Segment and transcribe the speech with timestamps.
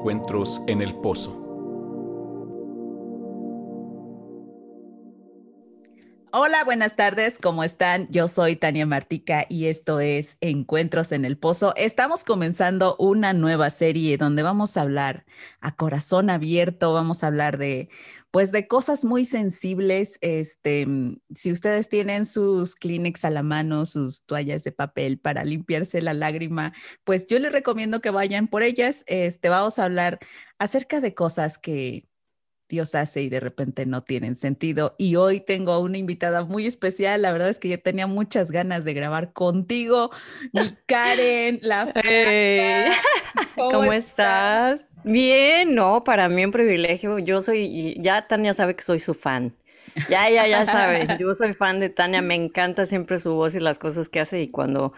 [0.00, 1.49] Encuentros en el Pozo.
[6.64, 8.06] Buenas tardes, ¿cómo están?
[8.10, 11.74] Yo soy Tania Martica y esto es Encuentros en el Pozo.
[11.74, 15.24] Estamos comenzando una nueva serie donde vamos a hablar
[15.62, 17.88] a corazón abierto, vamos a hablar de
[18.30, 20.18] pues de cosas muy sensibles.
[20.20, 20.86] Este,
[21.34, 26.12] si ustedes tienen sus Kleenex a la mano, sus toallas de papel para limpiarse la
[26.12, 26.74] lágrima,
[27.04, 29.04] pues yo les recomiendo que vayan por ellas.
[29.06, 30.18] Este, vamos a hablar
[30.58, 32.09] acerca de cosas que
[32.70, 34.94] Dios hace y de repente no tienen sentido.
[34.96, 37.20] Y hoy tengo una invitada muy especial.
[37.20, 40.10] La verdad es que yo tenía muchas ganas de grabar contigo,
[40.52, 41.92] mi Karen, la
[43.56, 44.86] ¿Cómo, estás?
[45.02, 47.18] Bien, no, para mí un privilegio.
[47.18, 49.54] Yo soy, ya Tania sabe que soy su fan.
[50.08, 51.08] Ya, ya, ya sabe.
[51.18, 54.40] Yo soy fan de Tania, me encanta siempre su voz y las cosas que hace.
[54.40, 54.92] Y cuando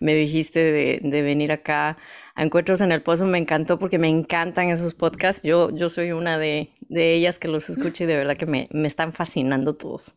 [0.00, 1.98] me dijiste de, de venir acá
[2.34, 5.42] a Encuentros en el Pozo, me encantó porque me encantan esos podcasts.
[5.42, 8.68] Yo, yo soy una de, de ellas que los escucho y de verdad que me,
[8.72, 10.12] me están fascinando todos.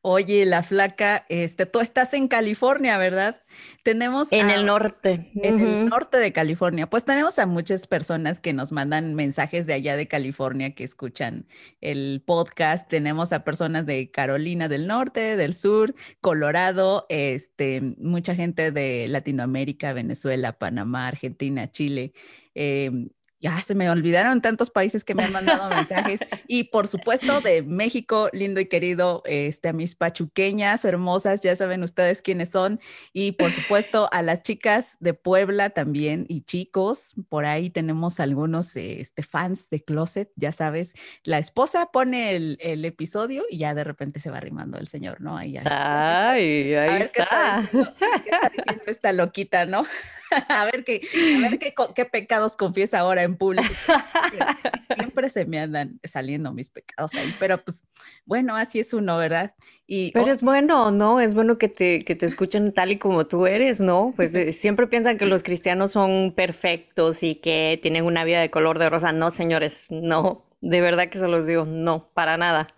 [0.00, 3.42] Oye, la flaca, este, tú estás en California, ¿verdad?
[3.82, 5.30] Tenemos en el norte.
[5.34, 6.88] En el norte de California.
[6.88, 11.46] Pues tenemos a muchas personas que nos mandan mensajes de allá de California que escuchan
[11.80, 12.88] el podcast.
[12.88, 19.92] Tenemos a personas de Carolina del Norte, del Sur, Colorado, este, mucha gente de Latinoamérica,
[19.92, 22.12] Venezuela, Panamá, Argentina, Chile.
[22.54, 23.10] Em,
[23.42, 27.62] ya se me olvidaron tantos países que me han mandado mensajes y por supuesto de
[27.62, 32.80] México, lindo y querido, este, a mis pachuqueñas hermosas, ya saben ustedes quiénes son
[33.12, 38.76] y por supuesto a las chicas de Puebla también y chicos, por ahí tenemos algunos
[38.76, 43.82] este, fans de Closet, ya sabes, la esposa pone el, el episodio y ya de
[43.82, 45.36] repente se va arrimando el señor, ¿no?
[45.36, 47.68] Ahí, Ay, ahí está.
[47.70, 49.84] Qué está, diciendo, esta loquita, ¿no?
[50.48, 51.02] a ver, qué,
[51.36, 53.68] a ver qué, qué pecados confiesa ahora en público.
[54.96, 57.84] Siempre se me andan saliendo mis pecados ahí, pero pues
[58.24, 59.54] bueno, así es uno, ¿verdad?
[59.86, 61.20] Y, pero es bueno, ¿no?
[61.20, 64.12] Es bueno que te, que te escuchen tal y como tú eres, ¿no?
[64.16, 68.50] Pues eh, siempre piensan que los cristianos son perfectos y que tienen una vida de
[68.50, 69.12] color de rosa.
[69.12, 70.44] No, señores, no.
[70.60, 72.68] De verdad que se los digo, no, para nada.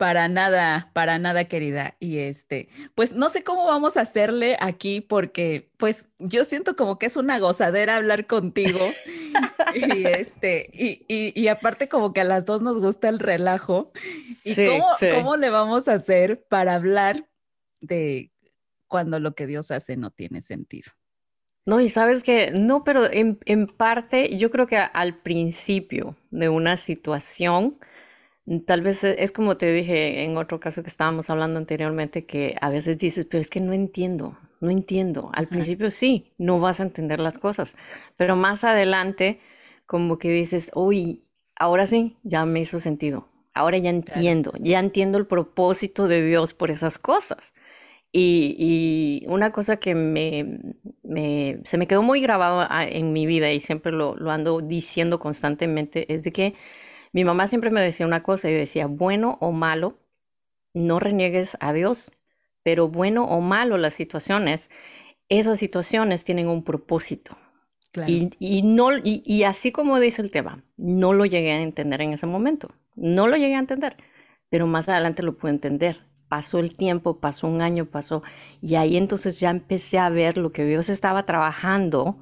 [0.00, 1.94] Para nada, para nada, querida.
[2.00, 6.98] Y este, pues no sé cómo vamos a hacerle aquí porque pues yo siento como
[6.98, 8.80] que es una gozadera hablar contigo.
[9.74, 13.92] y este, y, y, aparte como que a las dos nos gusta el relajo.
[14.42, 17.28] ¿Y cómo, cómo le vamos a hacer para hablar
[17.82, 18.32] de
[18.88, 20.92] cuando lo que Dios hace no tiene sentido?
[21.66, 26.48] No, y sabes que, no, pero en, en parte yo creo que al principio de
[26.48, 27.78] una situación,
[28.66, 32.56] Tal vez e, es como te dije en otro caso que estábamos hablando anteriormente, que
[32.60, 35.30] a veces dices, pero es que no entiendo, no entiendo.
[35.34, 37.76] Al principio sí, no vas a entender las cosas,
[38.16, 39.40] pero más adelante
[39.86, 41.24] como que dices, uy,
[41.56, 43.28] ahora sí, ya me hizo sentido.
[43.52, 47.54] Ahora ya entiendo, ya entiendo el propósito de Dios por esas cosas.
[48.12, 50.58] Y, una cosa que me,
[51.64, 55.20] se me quedó muy grabado ah, en mi vida y siempre lo, lo ando diciendo
[55.20, 56.54] constantemente es de que
[57.12, 59.98] mi mamá siempre me decía una cosa y decía, bueno o malo,
[60.74, 62.12] no reniegues a Dios,
[62.62, 64.70] pero bueno o malo las situaciones,
[65.28, 67.36] esas situaciones tienen un propósito.
[68.06, 72.26] Y, no, y, así como dice el tema, no lo llegué a entender en ese
[72.26, 73.96] momento, no lo llegué a entender,
[74.48, 76.06] pero más adelante lo pude entender.
[76.28, 78.22] Pasó el tiempo, pasó un año, pasó,
[78.62, 82.16] y ahí entonces ya empecé a ver lo que Dios estaba trabajando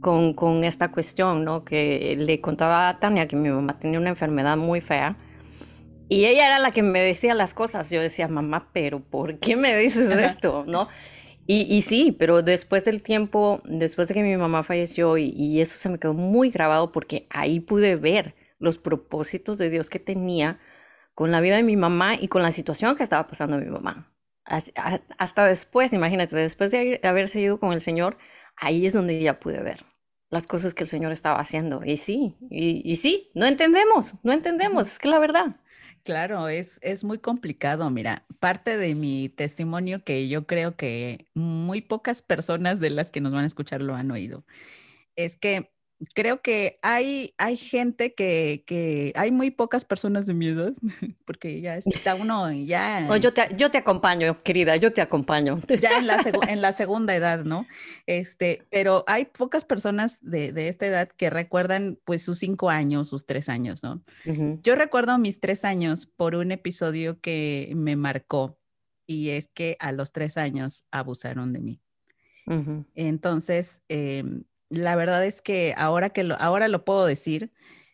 [0.00, 1.64] con, con, esta cuestión, ¿no?
[1.64, 5.16] Que le contaba a Tania que mi mamá tenía una enfermedad muy fea.
[6.08, 7.90] Y ella era la que me decía las cosas.
[7.90, 10.64] Yo decía, mamá, pero ¿por qué me dices esto?
[10.66, 10.88] ¿No?
[11.46, 15.60] Y, y, sí, pero después del tiempo, después de que mi mamá falleció, y, y,
[15.62, 19.98] eso se me quedó muy grabado porque ahí pude ver los propósitos de Dios que
[19.98, 20.60] tenía
[21.14, 24.12] con la vida de mi mamá y con la situación que estaba pasando mi mamá.
[24.44, 28.18] Hasta después, imagínate, después de haberse ido con el Señor,
[28.56, 29.84] ahí es donde ya pude ver
[30.30, 31.82] las cosas que el Señor estaba haciendo.
[31.84, 35.56] Y sí, y, sí, no entendemos, no entendemos, es que la verdad.
[36.04, 37.90] Claro, es, es muy complicado.
[37.90, 43.20] Mira, parte de mi testimonio que yo creo que muy pocas personas de las que
[43.20, 44.44] nos van a escuchar lo han oído,
[45.16, 45.70] es que
[46.14, 50.72] creo que hay, hay gente que, que, hay muy pocas personas de mi edad,
[51.24, 53.16] porque ya está uno ya...
[53.18, 55.60] yo, te, yo te acompaño, querida, yo te acompaño.
[55.80, 57.66] Ya en la, en la segunda edad, ¿no?
[58.06, 63.08] Este, pero hay pocas personas de, de, esta edad que recuerdan pues sus cinco años,
[63.08, 64.02] sus tres años, ¿no?
[64.62, 68.58] Yo recuerdo mis tres años por un episodio que me marcó
[69.06, 71.80] y es que a los tres años abusaron de mí.
[72.94, 74.24] Entonces, eh,
[74.70, 77.52] la verdad es que ahora que lo, ahora lo puedo decir,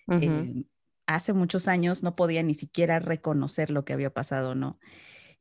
[0.09, 0.65] eh,
[1.06, 4.79] hace muchos años no podía ni siquiera reconocer lo que había pasado, ¿no?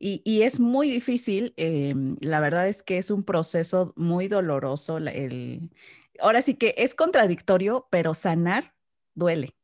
[0.05, 4.97] Y, es muy difícil, em, la verdad es que es un proceso muy doloroso.
[4.97, 5.71] El,
[6.19, 8.73] ahora sí que es contradictorio, pero sanar
[9.15, 9.55] duele.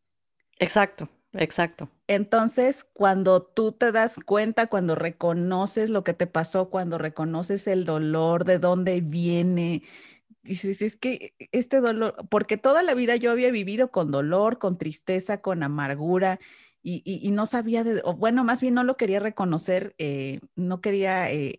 [0.57, 1.89] Exacto, exacto.
[2.07, 7.83] Entonces, cuando tú te das cuenta, cuando reconoces lo que te pasó, cuando reconoces el
[7.83, 9.83] dolor, de dónde viene,
[10.43, 14.77] dices, es que este dolor, porque toda la vida yo había vivido con dolor, con
[14.77, 16.39] tristeza, con amargura,
[16.81, 21.31] y, no sabía, de, o bueno, más bien no lo quería reconocer, eh, no quería
[21.31, 21.57] eh,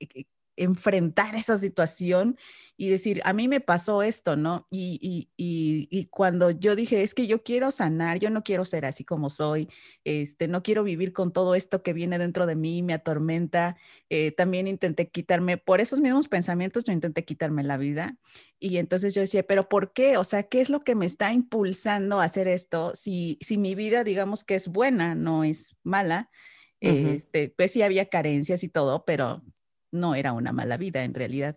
[0.61, 2.37] enfrentar esa situación
[2.77, 4.67] y decir, a mí me pasó esto, ¿no?
[4.71, 5.29] Y,
[6.11, 9.69] cuando yo dije, es que yo quiero sanar, yo no quiero ser así como soy,
[10.05, 13.77] este, no quiero vivir con todo esto que viene dentro de mí, me atormenta,
[14.11, 18.19] eh, también intenté quitarme, por esos mismos pensamientos, yo intenté quitarme la vida.
[18.59, 20.19] Y entonces yo decía, pero ¿por qué?
[20.19, 23.75] O sea, ¿qué es lo que me está impulsando a hacer esto si, si mi
[23.75, 26.31] vida, digamos que es buena, no es mala?
[26.83, 29.43] este, pues sí había carencias y todo, pero
[29.93, 31.57] no era una mala vida en realidad.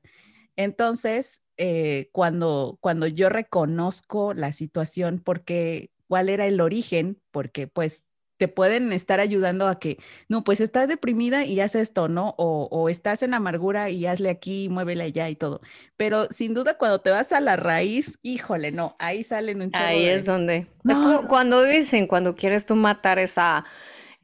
[0.55, 8.05] Entonces, eh, cuando, cuando yo reconozco la situación, porque cuál era el origen, porque pues
[8.37, 9.97] te pueden estar ayudando a que,
[10.27, 12.35] no, pues estás deprimida y haz esto, ¿no?
[12.37, 15.61] O, estás en amargura y hazle aquí, muévele allá y todo.
[15.97, 19.85] Pero sin duda cuando te vas a la raíz, híjole, no, ahí salen un chorro
[19.85, 20.67] Ahí es donde.
[20.87, 23.63] Es como cuando dicen, cuando quieres tú matar esa,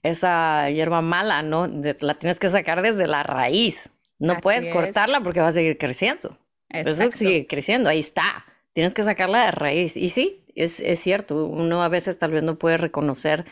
[0.03, 1.67] esa hierba mala, ¿no?
[2.01, 3.89] La tienes que sacar desde la raíz.
[4.19, 6.37] No puedes cortarla porque va a seguir creciendo.
[6.69, 8.45] Eso sigue creciendo, ahí está.
[8.73, 9.97] Tienes que sacarla de raíz.
[9.97, 13.45] Y sí, es, cierto, uno a veces tal vez no puede reconocer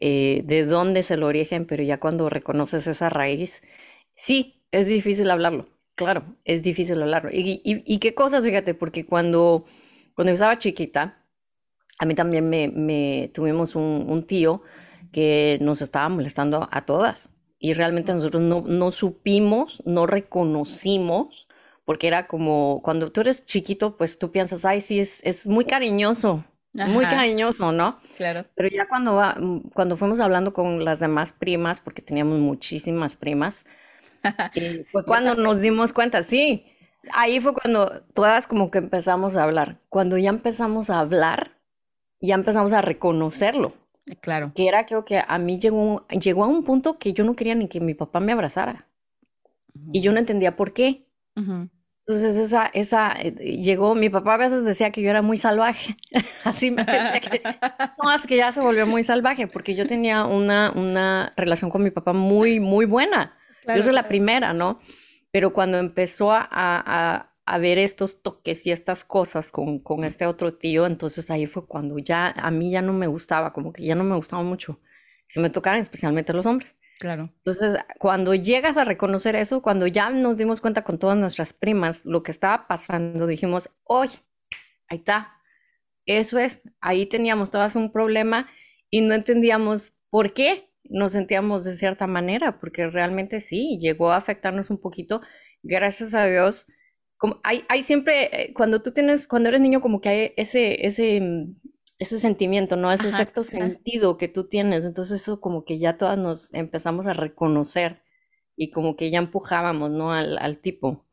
[0.00, 3.62] eh, de dónde es el origen, pero ya cuando reconoces esa raíz,
[4.14, 5.68] sí, es difícil hablarlo.
[5.96, 7.30] Claro, es difícil hablarlo.
[7.32, 9.64] Y, qué cosas, fíjate, porque cuando,
[10.14, 11.24] cuando yo estaba chiquita,
[11.98, 14.62] a mí también me, tuvimos un, un tío
[15.12, 17.30] que nos estaba molestando a todas
[17.64, 21.48] y realmente nosotros no, supimos, no reconocimos,
[21.86, 25.64] porque era como cuando tú eres chiquito, pues tú piensas, ay, sí, es, es muy
[25.64, 26.44] cariñoso,
[26.74, 28.00] muy cariñoso, ¿no?
[28.18, 28.44] Claro.
[28.54, 29.18] Pero ya cuando,
[29.72, 33.64] cuando fuimos hablando con las demás primas, porque teníamos muchísimas primas,
[34.92, 36.66] fue cuando nos dimos cuenta, sí,
[37.14, 39.78] ahí fue cuando todas como que empezamos a hablar.
[39.88, 41.52] Cuando ya empezamos a hablar,
[42.20, 43.72] ya empezamos a reconocerlo.
[44.20, 44.52] Claro.
[44.54, 47.54] Que era creo que a mí llegó, llegó a un punto que yo no quería
[47.54, 48.88] ni que mi papá me abrazara.
[49.92, 51.06] Y yo no entendía por qué.
[52.06, 55.96] Entonces esa, esa, eh, llegó, mi papá a veces decía que yo era muy salvaje.
[56.44, 57.42] Así me decía que,
[58.02, 61.82] no, es que ya se volvió muy salvaje, porque yo tenía una, una relación con
[61.82, 63.36] mi papá muy, muy buena.
[63.66, 64.80] yo soy la primera, ¿no?
[65.32, 70.54] Pero cuando empezó a, a ver estos toques y estas cosas con, con, este otro
[70.54, 73.94] tío, entonces ahí fue cuando ya a mí ya no me gustaba, como que ya
[73.94, 74.80] no me gustaba mucho
[75.28, 76.76] que me tocaran, especialmente los hombres.
[77.00, 77.32] Claro.
[77.38, 82.04] Entonces, cuando llegas a reconocer eso, cuando ya nos dimos cuenta con todas nuestras primas
[82.04, 84.08] lo que estaba pasando, dijimos, hoy,
[84.88, 85.34] ahí está,
[86.06, 88.48] eso es, ahí teníamos todas un problema
[88.90, 94.16] y no entendíamos por qué nos sentíamos de cierta manera, porque realmente sí, llegó a
[94.16, 95.22] afectarnos un poquito.
[95.62, 96.66] Gracias a Dios,
[97.42, 101.20] hay, hay siempre, eh, cuando tú tienes, cuando eres niño, como que hay ese, ese,
[101.20, 101.56] mm,
[101.98, 102.92] ese sentimiento, ¿no?
[102.92, 104.84] Ese sexto sentido que tú tienes.
[104.84, 108.02] Entonces eso como que ya todas nos empezamos a reconocer
[108.56, 110.12] y como que ya empujábamos, ¿no?
[110.12, 111.06] Al, al tipo.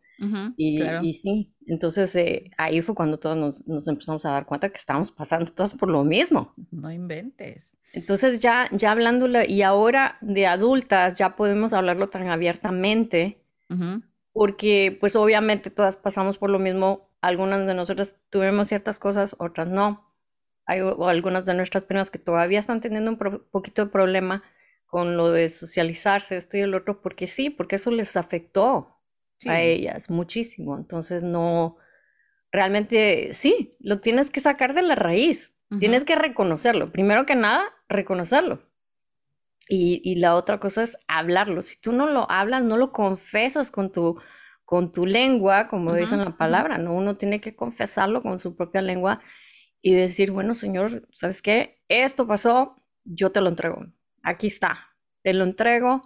[0.56, 4.70] y, y, sí, entonces eh, ahí fue cuando todos nos, nos, empezamos a dar cuenta
[4.70, 6.54] que estábamos pasando todas por lo mismo.
[6.70, 7.76] No inventes.
[7.94, 13.42] Entonces ya, ya hablándolo, y ahora de adultas ya podemos hablarlo tan abiertamente,
[14.34, 19.68] porque pues obviamente todas pasamos por lo mismo, algunas de nosotras tuvimos ciertas cosas, otras
[19.68, 20.10] no.
[20.66, 23.18] Hay algunas de nuestras primas que todavía están teniendo un
[23.52, 24.44] poquito de problema
[24.86, 28.98] con lo de socializarse, esto y el otro, porque sí, porque eso les afectó
[29.48, 30.78] a ellas muchísimo.
[30.78, 31.78] Entonces no,
[32.52, 36.92] realmente sí, lo tienes que sacar de la raíz, tienes que reconocerlo.
[36.92, 38.62] Primero que nada, reconocerlo.
[39.68, 41.62] Y, la otra cosa es hablarlo.
[41.62, 44.20] Si tú no lo hablas, no lo confesas con tu,
[44.66, 46.94] con tu lengua, como dicen la palabra, ¿no?
[46.94, 49.22] Uno tiene que confesarlo con su propia lengua
[49.82, 51.84] y decir, bueno, Señor, ¿sabes qué?
[51.88, 52.76] Esto pasó,
[53.06, 53.86] yo te lo entrego.
[54.24, 54.90] Aquí está,
[55.24, 56.04] te lo entrego.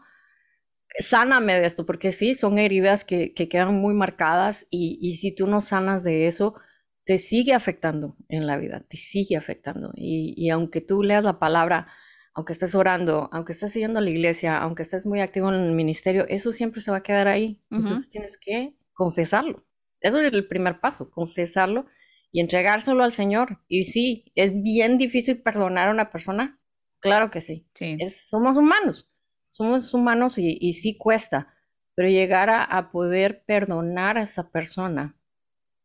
[1.00, 5.48] Sáname de esto, porque sí, son heridas que, quedan muy marcadas y, y, si tú
[5.48, 6.56] no sanas de eso,
[7.04, 9.92] te sigue afectando en la vida, te sigue afectando.
[9.96, 11.88] Y, y aunque tú leas la palabra,
[12.36, 15.72] aunque estés orando, aunque estés siguiendo a la iglesia, aunque estés muy activo en el
[15.72, 17.62] ministerio, eso siempre se va a quedar ahí.
[17.72, 19.66] Entonces tienes que confesarlo.
[20.02, 21.88] Eso es el primer paso, confesarlo
[22.32, 23.62] y entregárselo al Señor.
[23.68, 26.60] Y sí, es bien difícil perdonar a una persona.
[27.00, 27.68] Claro que sí.
[27.74, 27.96] Sí.
[28.00, 29.10] Es, somos humanos.
[29.50, 31.54] Somos humanos y, y sí cuesta.
[31.96, 35.16] Pero llegar a, a poder perdonar a esa persona,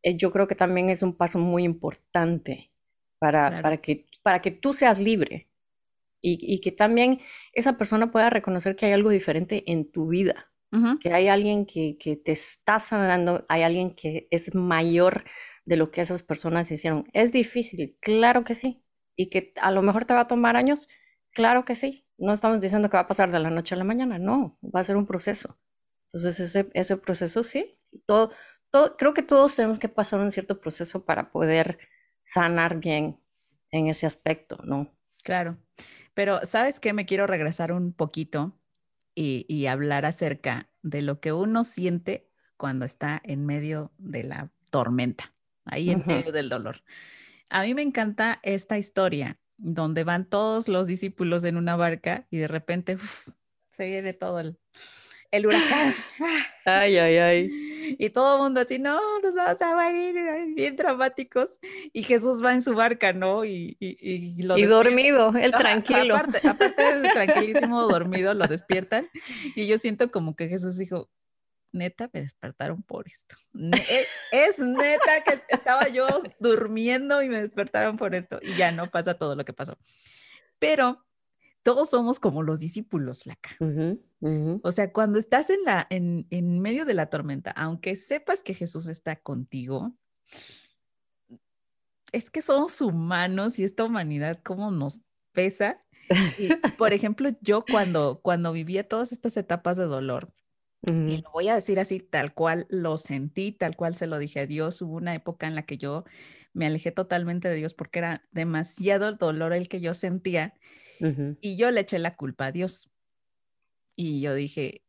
[0.03, 2.73] eh, yo creo que también es un paso muy importante
[3.19, 3.63] para, Claro.
[3.63, 5.50] para que, para que tú seas libre
[6.23, 7.21] y, y que también
[7.53, 10.53] esa persona pueda reconocer que hay algo diferente en tu vida,
[11.01, 15.25] que hay alguien que, que te está sanando, hay alguien que es mayor
[15.65, 17.09] de lo que esas personas hicieron.
[17.13, 18.83] Es difícil, claro que sí.
[19.17, 20.89] Y que a lo mejor te va a tomar años,
[21.33, 22.07] claro que sí.
[22.19, 24.81] No estamos diciendo que va a pasar de la noche a la mañana, no, va
[24.81, 25.59] a ser un proceso.
[26.07, 28.31] Entonces ese, ese proceso sí, todo,
[28.71, 31.79] todo, creo que todos tenemos que pasar un cierto proceso para poder
[32.23, 33.21] sanar bien
[33.71, 34.93] en ese aspecto, ¿no?
[35.23, 35.59] Claro.
[36.21, 36.93] Pero, ¿sabes qué?
[36.93, 38.55] Me quiero regresar un poquito
[39.15, 44.53] y, y hablar acerca de lo que uno siente cuando está en medio de la
[44.69, 45.33] tormenta,
[45.65, 46.83] ahí en medio del dolor.
[47.49, 52.37] A mí me encanta esta historia donde van todos los discípulos en una barca y
[52.37, 53.31] de repente uf,
[53.71, 54.60] se viene todo el,
[55.31, 55.95] el huracán.
[56.65, 57.97] Ay, ay, ay.
[57.99, 61.59] Y todo el mundo así, no, nos vamos a morir, bien dramáticos.
[61.93, 63.45] Y Jesús va en su barca, ¿no?
[63.45, 66.17] Y, y, y lo Y dormido, el tranquilo.
[66.17, 69.09] Aparte, aparte del tranquilísimo dormido, lo despiertan.
[69.57, 71.11] Y yo siento como que Jesús dijo,
[71.73, 73.37] neta, me despertaron por esto.
[73.73, 76.07] Es, es neta que estaba yo
[76.39, 78.39] durmiendo y me despertaron por esto.
[78.43, 79.79] Y ya no pasa todo lo que pasó.
[80.59, 81.05] Pero
[81.63, 83.51] todos somos como los discípulos, Flaca.
[83.61, 84.63] Ujú.
[84.63, 88.55] O sea, cuando estás en, la, en, en medio de la tormenta, aunque sepas que
[88.55, 89.97] Jesús está contigo,
[92.13, 95.01] es que somos humanos y esta humanidad, cómo nos
[95.33, 95.87] pesa.
[96.37, 100.35] Y, por ejemplo, yo cuando, cuando vivía todas estas etapas de dolor,
[101.07, 104.19] y Ujú, lo voy a decir así, tal cual lo sentí, tal cual se lo
[104.19, 106.05] dije a Dios, hubo una época en la que yo
[106.55, 110.55] me alejé totalmente de Dios porque era demasiado el dolor el que yo sentía
[111.41, 112.91] y yo le eché la culpa a Dios.
[113.97, 114.83] Y yo dije,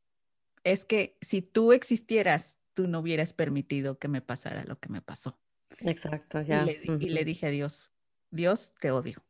[0.63, 5.01] es que si tú existieras, tú no hubieras permitido que me pasara lo que me
[5.01, 5.39] pasó.
[5.79, 6.65] Exacto, Y ya.
[6.65, 7.91] y le dije a Dios,
[8.29, 9.23] Dios, te odio.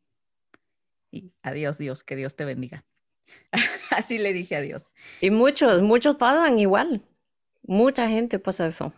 [1.10, 2.84] Y adiós, Dios, que Dios te bendiga.
[3.90, 4.94] Así le dije a Dios.
[5.20, 7.02] Y muchos, muchos pasan igual.
[7.62, 8.92] Mucha gente pasa eso.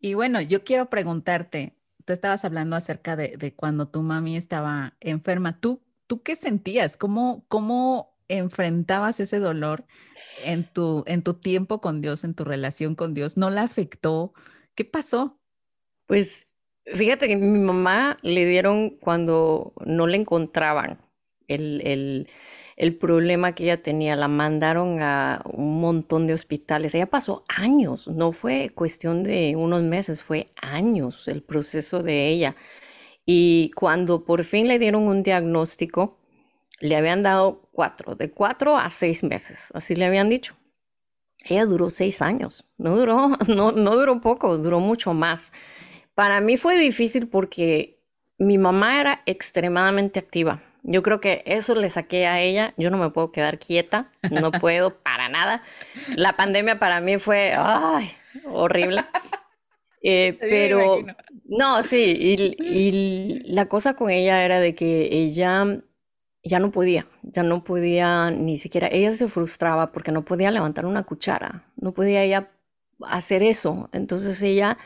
[0.00, 4.94] Y bueno, yo quiero preguntarte, tú estabas hablando acerca de, de cuando tu mami estaba
[5.00, 5.60] enferma.
[5.60, 6.96] ¿Tú, tú qué sentías?
[6.96, 9.84] ¿Cómo, cómo enfrentabas ese dolor
[10.44, 13.36] en tu, en tu tiempo con Dios, en tu relación con Dios?
[13.36, 14.34] ¿No la afectó?
[14.74, 15.38] ¿Qué pasó?
[16.06, 16.48] Pues
[16.84, 20.98] fíjate que mi mamá le dieron cuando no le encontraban
[21.46, 22.28] el, el,
[22.74, 26.92] el problema que ella tenía, la mandaron a un montón de hospitales.
[26.96, 32.56] Ella pasó años, no fue cuestión de unos meses, fue años el proceso de ella.
[33.32, 36.18] Y cuando por fin le dieron un diagnóstico,
[36.80, 40.56] le habían dado cuatro, de cuatro a seis meses, así le habían dicho.
[41.44, 45.52] Ella duró seis años, no duró, no, no duró poco, duró mucho más.
[46.16, 48.00] Para mí fue difícil porque
[48.36, 50.60] mi mamá era extremadamente activa.
[50.82, 52.74] Yo creo que eso le saqué a ella.
[52.78, 55.62] Yo no me puedo quedar quieta, no puedo para nada.
[56.16, 58.10] La pandemia para mí fue ay,
[58.46, 59.04] horrible.
[60.02, 61.04] Eh, pero.
[61.50, 62.14] No, sí,
[62.60, 65.82] y, la cosa con ella era de que ella
[66.44, 70.86] ya no podía, ya no podía ni siquiera, ella se frustraba porque no podía levantar
[70.86, 72.52] una cuchara, no podía ella
[73.02, 73.88] hacer eso.
[73.92, 74.78] Entonces ella,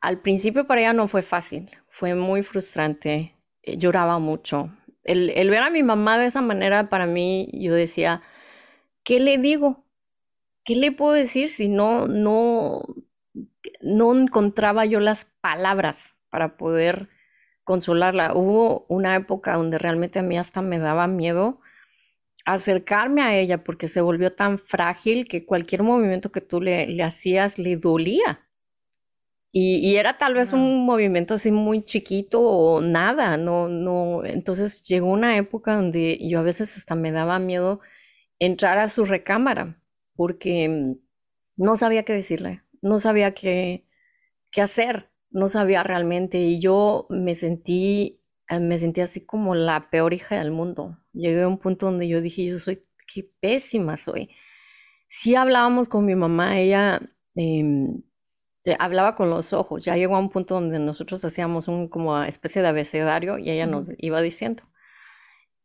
[0.00, 4.72] al principio para ella no fue fácil, fue muy frustrante, eh, lloraba mucho.
[5.04, 8.22] El, el ver a mi mamá de esa manera para mí, yo decía,
[9.04, 9.84] ¿qué le digo?
[10.64, 12.82] ¿Qué le puedo decir si no, no,
[13.80, 17.08] no encontraba yo las palabras para poder
[17.64, 18.34] consolarla?
[18.34, 21.60] Hubo una época donde realmente a mí hasta me daba miedo
[22.44, 27.02] acercarme a ella porque se volvió tan frágil que cualquier movimiento que tú le, le
[27.02, 28.48] hacías le dolía.
[29.50, 34.24] Y, y era tal vez un movimiento así muy chiquito o nada, no, no.
[34.24, 37.80] Entonces llegó una época donde yo a veces hasta me daba miedo
[38.38, 39.80] entrar a su recámara
[40.14, 40.94] porque mm,
[41.56, 43.86] no sabía qué decirle, no sabía qué,
[44.50, 46.38] qué hacer, no sabía realmente.
[46.38, 50.98] Y yo me sentí, eh, me sentí así como la peor hija del mundo.
[51.12, 54.30] Llegué a un punto donde yo dije, yo soy, qué pésima soy.
[55.08, 57.00] Sí hablábamos con mi mamá, ella
[57.36, 58.02] em,
[58.60, 59.84] se- hablaba con los ojos.
[59.84, 63.66] Ya llegó a un punto donde nosotros hacíamos un como especie de abecedario y ella
[63.66, 64.64] nos iba diciendo.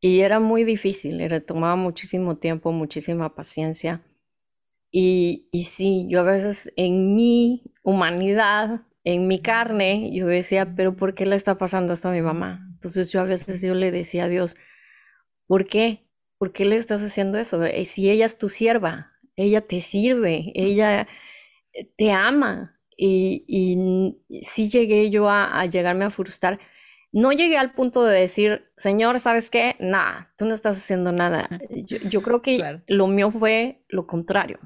[0.01, 4.03] Y era muy difícil, era, tomaba muchísimo tiempo, muchísima paciencia.
[4.93, 10.95] Y, y sí, yo a veces en mi humanidad en mi carne, yo decía, pero
[10.95, 12.65] ¿por qué le está pasando esto a mi mamá?
[12.73, 14.55] Entonces yo a veces yo le decía a Dios,
[15.47, 16.07] ¿por qué?
[16.37, 17.63] ¿Por qué le estás haciendo eso?
[17.63, 21.07] Eh, si ella es tu sierva, ella te sirve, ella
[21.97, 22.79] te ama.
[22.95, 26.59] Y, y sí llegué yo a, llegarme a frustrar.
[27.11, 29.75] No llegué al punto de decir, Señor, ¿sabes qué?
[29.79, 31.47] Nada, tú no estás haciendo nada.
[32.09, 34.59] Yo, creo que lo mío fue lo contrario,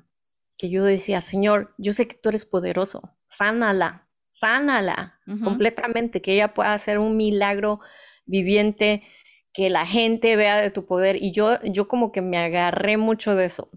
[0.58, 6.54] que yo decía, Señor, yo sé que tú eres poderoso, sánala, sánala completamente, que ella
[6.54, 7.80] pueda hacer un milagro
[8.26, 9.04] viviente,
[9.54, 11.18] que la gente vea de tu poder.
[11.22, 13.70] Y yo, yo como que me agarré mucho de eso.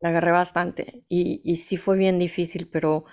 [0.00, 1.04] Me agarré bastante.
[1.08, 3.04] Y, y sí fue bien difícil, pero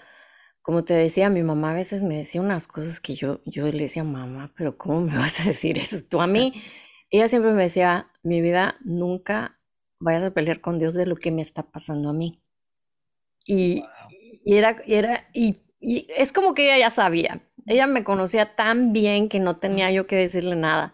[0.62, 3.84] como te decía, mi mamá a veces me decía unas cosas que yo, yo le
[3.84, 5.98] decía, mamá, pero ¿cómo me vas a decir eso?
[6.10, 6.53] Tú a mí,
[7.12, 9.60] ella siempre me decía, mi vida, nunca
[10.00, 12.38] vayas a pelear con Dios de lo que me está pasando a mí.
[13.50, 13.84] Y,
[14.46, 17.41] y era, era, y y es como que ella ya sabía.
[17.65, 20.94] Ella me conocía tan bien que no tenía yo que decirle nada.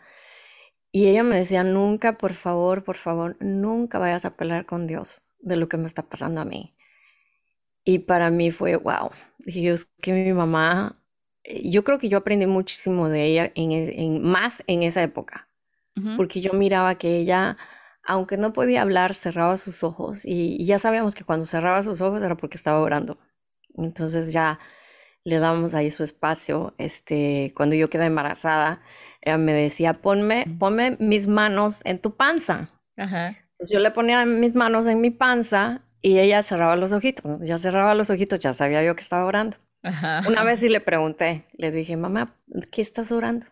[0.92, 5.24] Y ella me decía, nunca, por favor, por favor, nunca vayas a pelear con Dios
[5.40, 6.76] de lo que me está pasando a mí.
[7.84, 11.00] Y para mí fue, wow, dije, es que mi mamá,
[11.44, 15.48] eh, yo creo que yo aprendí muchísimo de ella, en, más en esa época,
[16.16, 17.58] porque yo miraba que ella,
[18.06, 22.02] aunque no podía hablar, cerraba sus ojos y, y ya sabíamos que cuando cerraba sus
[22.02, 23.18] ojos era porque estaba orando.
[23.78, 24.60] Entonces ya
[25.24, 26.74] le damos ahí su espacio.
[26.78, 28.82] Este, cuando yo quedé embarazada,
[29.22, 32.70] ella me decía, ponme, ponme mis manos en tu panza.
[32.96, 33.28] Ajá.
[33.28, 37.40] Entonces yo le ponía mis manos en mi panza y ella cerraba los ojitos.
[37.42, 39.58] Ya cerraba los ojitos, ya sabía yo que estaba orando.
[39.84, 40.24] Ajá.
[40.28, 42.36] Una vez sí le pregunté, le dije, mamá,
[42.72, 43.48] ¿qué estás orando?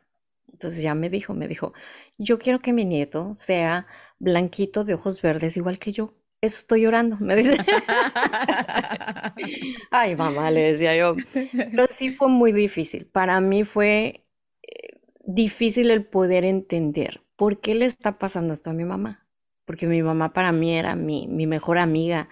[0.64, 1.74] Entonces ya me dijo, me dijo,
[2.18, 3.88] yo quiero que mi nieto sea
[4.20, 7.56] blanquito de ojos verdes igual que yo eso estoy llorando, me dice.
[9.92, 11.16] Ay, mamá, le decía yo.
[11.34, 13.06] Pero sí fue muy difícil.
[13.06, 14.26] Para mí fue
[14.62, 19.26] eh, difícil el poder entender por qué le está pasando esto a mi mamá.
[19.64, 22.28] Porque mi mamá para mí era mi, mi mejor amiga,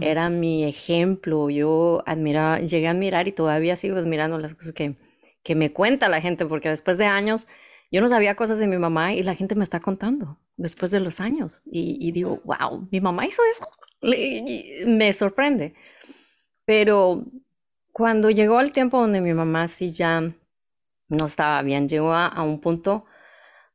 [0.00, 1.50] era mi ejemplo.
[1.50, 4.94] Yo admiraba, llegué a admirar y todavía sigo admirando las cosas que,
[5.42, 7.48] que me cuenta la gente, porque después de años
[7.90, 11.00] yo no sabía cosas de mi mamá y la gente me está contando después de
[11.00, 11.62] los años.
[11.64, 13.68] Y, digo, wow, mi mamá hizo eso.
[14.86, 15.74] me sorprende.
[16.66, 17.24] Pero
[17.92, 22.60] cuando llegó el tiempo donde mi mamá sí ya no estaba bien, llegó a, un
[22.60, 23.06] punto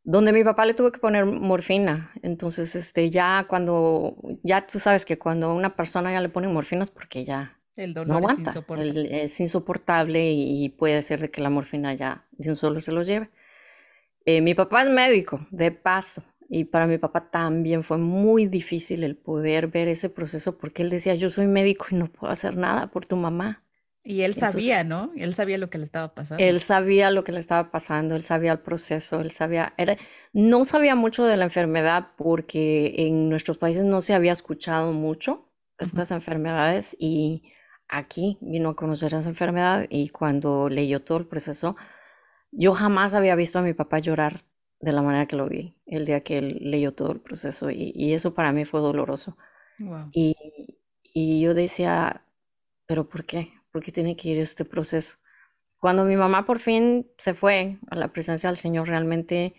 [0.03, 2.11] donde mi papá le tuvo que poner morfina.
[2.21, 6.53] Entonces, este, ya cuando, ya tú sabes que cuando a una persona ya le ponen
[6.53, 8.41] morfina es porque ya el dolor no aguanta.
[8.51, 9.23] Es insoportable.
[9.23, 13.01] es insoportable y puede ser de que la morfina ya de un solo se lo
[13.01, 13.31] lleve.
[14.25, 16.23] Eh, mi papá es médico, de paso.
[16.49, 20.89] Y para mi papá también fue muy difícil el poder ver ese proceso porque él
[20.89, 23.63] decía, yo soy médico y no puedo hacer nada por tu mamá.
[24.03, 25.11] Y él sabía, ¿no?
[25.15, 26.43] Él sabía lo que le estaba pasando.
[26.43, 29.95] Él sabía lo que le estaba pasando, él sabía el proceso, él sabía, era,
[30.33, 35.49] no sabía mucho de la enfermedad porque en nuestros países no se había escuchado mucho
[35.79, 37.43] estas enfermedades y
[37.87, 41.77] aquí vino a conocer esa enfermedad y cuando leyó todo el proceso,
[42.55, 44.45] yo jamás había visto a mi papá llorar
[44.79, 48.13] de la manera que lo vi el día que él leyó todo el proceso y,
[48.13, 49.37] eso para mí fue doloroso.
[50.11, 50.35] Y,
[51.13, 52.25] y, yo decía,
[52.85, 53.53] pero ¿por qué?
[53.71, 55.17] ¿Por qué tiene que ir este proceso?
[55.79, 59.53] Cuando mi mamá por fin se fue a la presencia del Señor, realmente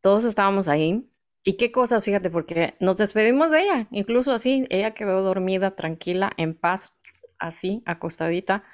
[0.00, 1.06] todos estábamos ahí.
[1.44, 6.32] Y qué cosas, fíjate, porque nos despedimos de ella, incluso así, ella quedó dormida, tranquila,
[6.36, 6.92] en paz,
[7.38, 8.64] así, acostadita.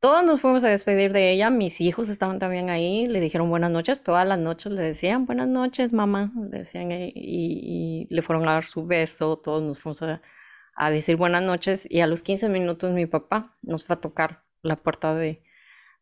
[0.00, 3.72] Todos nos fuimos a despedir de ella, mis hijos estaban también ahí, le dijeron buenas
[3.72, 8.52] noches, todas las noches le decían buenas noches, mamá, le decían y, le fueron a
[8.52, 12.92] dar su beso, todos nos fuimos a, decir buenas noches y a los 15 minutos
[12.92, 15.42] mi papá nos fue a tocar la puerta de,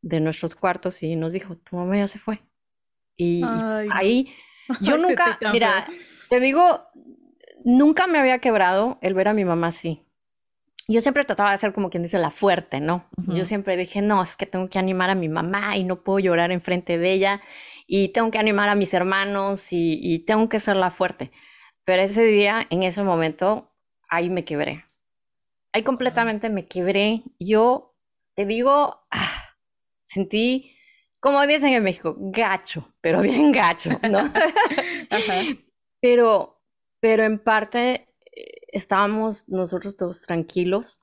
[0.03, 2.43] nuestros cuartos y nos dijo, tu mamá ya se fue.
[3.17, 3.43] Y
[3.91, 4.31] ahí
[4.83, 5.87] yo nunca, mira,
[6.29, 6.83] te digo,
[7.65, 10.06] nunca me había quebrado el ver a mi mamá así
[10.89, 13.09] yo siempre trataba de ser como quien dice la fuerte, ¿no?
[13.27, 16.21] Yo siempre dije, no, es que tengo que animar a mi mamá y no puedo
[16.21, 17.43] llorar enfrente de ella
[17.89, 21.33] y tengo que animar a mis hermanos y, tengo que ser la fuerte.
[21.85, 23.73] Pero ese día, en ese momento,
[24.09, 24.85] ahí me quebré.
[25.73, 27.23] Ahí completamente me quebré.
[27.41, 27.97] Yo
[28.35, 29.57] te digo, ah,
[30.05, 30.73] sentí,
[31.19, 34.31] como dicen en México, gacho, pero bien gacho, ¿no?
[35.99, 36.63] Pero,
[37.01, 38.15] pero en parte
[38.77, 41.01] estábamos nosotros todos tranquilos,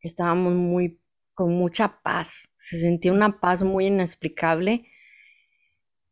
[0.00, 1.00] estábamos muy
[1.34, 4.84] con mucha paz, se sentía una paz muy inexplicable.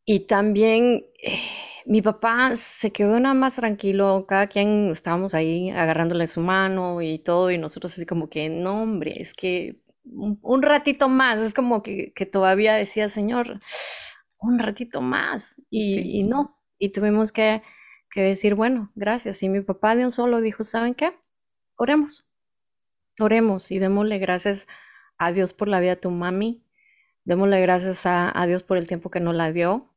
[0.05, 1.39] Y también eh,
[1.85, 7.19] mi papá se quedó nada más tranquilo, cada quien estábamos ahí agarrándole su mano y
[7.19, 11.83] todo, y nosotros así como que, no, hombre, es que un, ratito más, es como
[11.83, 13.59] que, todavía decía, Señor,
[14.41, 17.63] un ratito más, y, no, y tuvimos que,
[18.11, 21.13] que, decir, bueno, gracias, y mi papá de un solo dijo, ¿saben qué?
[21.77, 22.27] Oremos,
[23.19, 24.67] oremos y démosle gracias
[25.19, 26.65] a Dios por la vida de tu mami,
[27.25, 29.89] démosle gracias a, a Dios por el tiempo que nos la dio,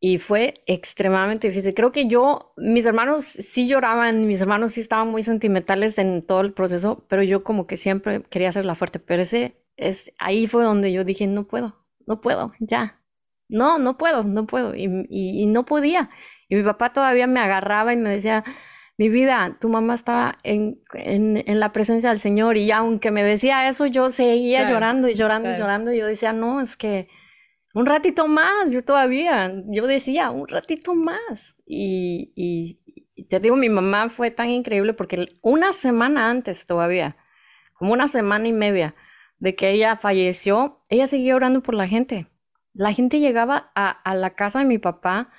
[0.00, 1.74] y fue extremadamente difícil.
[1.74, 6.40] Creo que yo, mis hermanos sí lloraban, mis hermanos sí estaban muy sentimentales en todo
[6.40, 9.00] el proceso, pero yo como que siempre quería ser la fuerte.
[9.00, 13.00] Pero ese, es, ahí fue donde yo dije, no puedo, no puedo, ya.
[13.48, 14.74] No, no puedo, no puedo.
[14.74, 16.10] Y, y, no podía.
[16.48, 18.44] Y mi papá todavía me agarraba y me decía,
[18.98, 23.22] mi vida, tu mamá estaba en, en, en, la presencia del Señor y aunque me
[23.22, 25.92] decía eso, yo seguía llorando y llorando y llorando.
[25.92, 27.08] Y yo decía, no, es que
[27.74, 31.56] un ratito más, yo todavía, yo decía, un ratito más.
[31.64, 37.16] Y, y, te digo, mi mamá fue tan increíble porque una semana antes todavía,
[37.74, 38.96] como una semana y media
[39.38, 42.26] de que ella falleció, ella seguía orando por la gente.
[42.72, 45.30] La gente llegaba a, a la casa de mi papá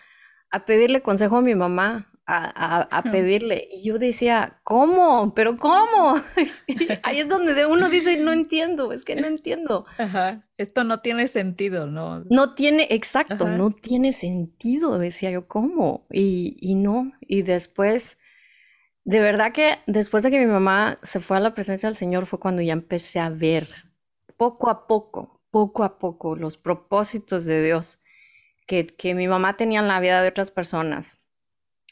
[0.52, 3.68] a pedirle consejo a mi mamá, a, pedirle.
[3.72, 5.34] Y yo decía, ¿cómo?
[5.34, 6.22] ¿Pero cómo?
[7.04, 9.86] Ahí es donde uno dice, no entiendo, es que no entiendo.
[9.98, 10.48] Ajá.
[10.58, 12.24] Esto no tiene sentido, ¿no?
[12.30, 16.06] No tiene, exacto, no tiene sentido, decía yo, ¿cómo?
[16.12, 18.18] Y, y no, y después,
[19.06, 22.26] de verdad que después de que mi mamá se fue a la presencia del Señor
[22.26, 23.68] fue cuando ya empecé a ver
[24.38, 28.00] poco a poco, poco a poco los propósitos de Dios
[28.70, 31.18] que, mi mamá tenía en la vida de otras personas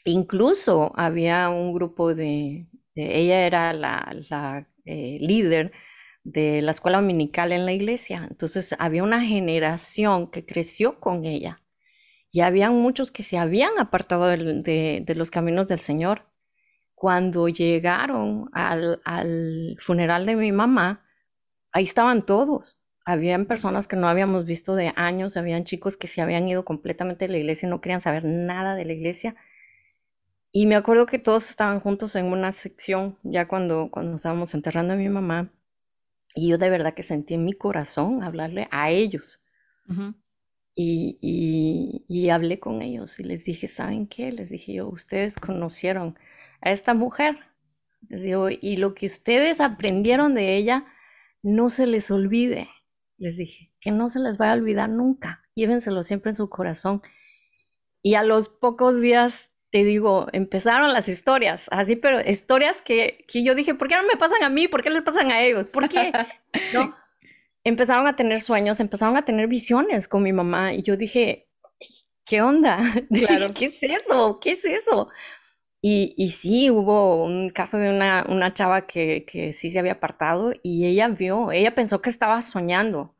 [0.04, 5.72] Incluso había un grupo de, ella era la, eh, líder
[6.24, 11.60] de la escuela dominical en la iglesia, entonces había una generación que creció con ella
[12.30, 16.26] y había muchos que se habían apartado de, los caminos del Señor.
[16.94, 21.04] Cuando llegaron al, al funeral de mi mamá,
[21.72, 22.78] ahí estaban todos.
[23.08, 27.26] Habían personas que no habíamos visto de años, habían chicos que se habían ido completamente
[27.26, 29.34] de la iglesia y no querían saber nada de la iglesia
[30.52, 34.94] y me acuerdo que todos estaban juntos en una sección, ya cuando, cuando estábamos enterrando
[34.94, 35.52] a mi mamá,
[36.34, 39.40] y yo de verdad que sentí en mi corazón hablarle a ellos.
[40.74, 44.32] y, y, y, hablé con ellos y les dije, ¿saben qué?
[44.32, 46.18] Les dije yo, ustedes conocieron
[46.60, 47.38] a esta mujer.
[48.08, 50.86] Les digo, y lo que ustedes aprendieron de ella,
[51.42, 52.68] no se les olvide.
[53.18, 55.42] Les dije, que no se les vaya a olvidar nunca.
[55.54, 57.02] Llévenselo siempre en su corazón.
[58.02, 63.44] Y a los pocos días te digo, empezaron las historias, así, pero historias que, que,
[63.44, 64.66] yo dije, ¿por qué no me pasan a mí?
[64.66, 65.68] ¿Por qué les pasan a ellos?
[65.68, 66.10] ¿Por qué?
[66.72, 66.96] ¿No?
[67.64, 71.48] Empezaron a tener sueños, empezaron a tener visiones con mi mamá y yo dije,
[72.24, 72.78] ¿qué onda?
[73.12, 73.52] Claro.
[73.52, 74.38] ¿Qué es eso?
[74.40, 75.08] ¿Qué es eso?
[75.80, 79.92] Y, y sí, hubo un caso de una, una chava que, que sí se había
[79.92, 83.14] apartado y ella vio, ella pensó que estaba soñando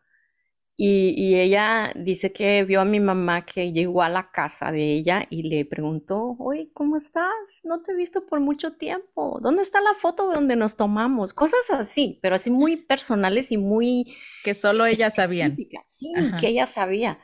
[0.81, 5.27] y, ella dice que vio a mi mamá que llegó a la casa de ella
[5.29, 7.62] y le preguntó, oye, ¿cómo estás?
[7.64, 9.40] No te he visto por mucho tiempo.
[9.42, 11.35] ¿Dónde está la foto donde nos tomamos?
[11.35, 14.16] Cosas así, pero así muy personales y muy...
[14.44, 15.57] Que solo ella sabían.
[15.87, 17.18] Sí, que ella sabía.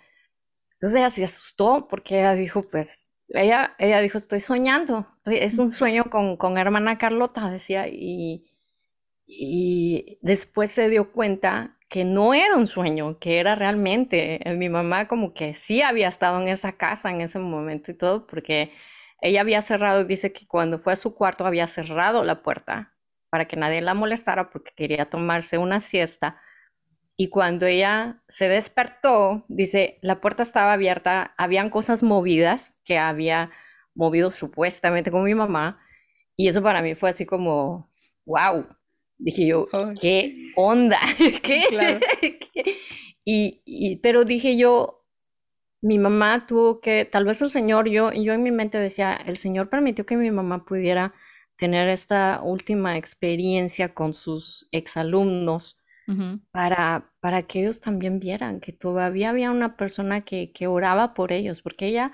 [0.72, 5.06] Entonces ella se asustó porque ella dijo, pues, ella, ella dijo, estoy soñando.
[5.26, 8.46] Es un sueño con, con hermana Carlota, decía, y,
[9.26, 14.68] y después se dio cuenta que no era un sueño, que era realmente, eh, mi
[14.68, 18.72] mamá como que sí había estado en esa casa en ese momento y todo, porque
[19.20, 22.94] ella había cerrado, dice que cuando fue a su cuarto había cerrado la puerta
[23.30, 26.40] para que nadie la molestara porque quería tomarse una siesta.
[27.16, 33.50] Y cuando ella se despertó, dice, la puerta estaba abierta, habían cosas movidas que había
[33.94, 35.80] movido supuestamente con mi mamá.
[36.36, 37.90] Y eso para mí fue así como,
[38.26, 38.66] wow,
[39.18, 39.66] Dije yo,
[40.00, 40.98] ¿qué onda?
[41.42, 42.00] ¿Qué?
[43.26, 45.06] Y, pero dije yo,
[45.80, 49.38] mi mamá tuvo que, tal vez el Señor, yo, yo en mi mente decía, el
[49.38, 51.14] Señor permitió que mi mamá pudiera
[51.56, 55.78] tener esta última experiencia con sus exalumnos
[56.50, 61.32] para, para que ellos también vieran que todavía había una persona que, que oraba por
[61.32, 62.12] ellos, porque ella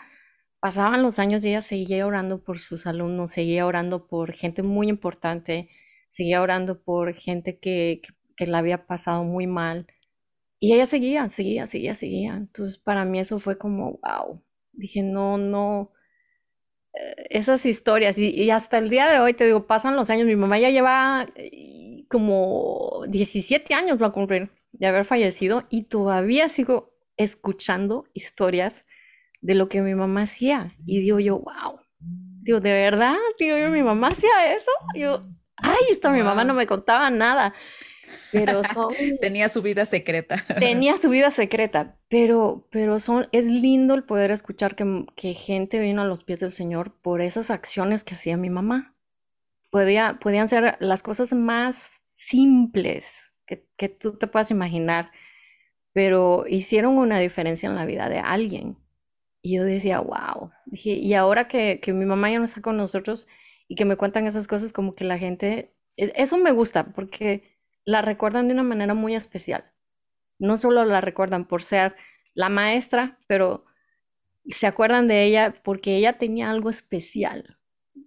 [0.61, 4.89] pasaban los años y ella seguía orando por sus alumnos, seguía orando por gente muy
[4.89, 5.69] importante
[6.11, 8.03] seguía orando por gente que,
[8.37, 9.87] que, la había pasado muy mal.
[10.61, 12.37] Y ella seguía, seguía, seguía, seguía.
[12.37, 14.43] Entonces para mí eso fue como, wow.
[14.73, 15.93] Dije, no, no,
[17.31, 18.19] esas historias.
[18.19, 20.27] Y, hasta el día de hoy, te digo, pasan los años.
[20.27, 25.85] Mi mamá ya lleva eh, como 17 años va a cumplir de haber fallecido y
[25.85, 28.87] todavía sigo escuchando historias
[29.41, 30.75] de lo que mi mamá hacía.
[30.87, 31.81] Y digo yo, wow.
[31.99, 33.17] Digo, ¿de verdad?
[33.39, 34.71] Digo yo, mi mamá hacía eso.
[34.95, 35.25] Yo,
[35.57, 37.55] ay, esto mi mamá no me contaba nada.
[38.33, 38.95] Pero son...
[39.21, 40.45] tenía su vida secreta.
[40.59, 45.81] tenía su vida secreta, pero, pero son, es lindo el poder escuchar que, que gente
[45.81, 48.95] vino a los pies del Señor por esas acciones que hacía mi mamá.
[49.71, 55.11] Podía, podían ser las cosas más simples que, que tú te puedas imaginar,
[55.93, 58.77] pero hicieron una diferencia en la vida de alguien.
[59.43, 60.51] Y yo decía, wow.
[60.67, 63.27] y ahora que, que mi mamá ya no está con nosotros
[63.69, 67.50] y que me cuentan esas cosas, como que la gente, e, eso me gusta porque
[67.85, 69.73] la recuerdan de una manera muy especial.
[70.39, 71.97] No solo la recuerdan por ser
[72.35, 73.65] la maestra, pero
[74.47, 77.59] se acuerdan de ella porque ella tenía algo especial.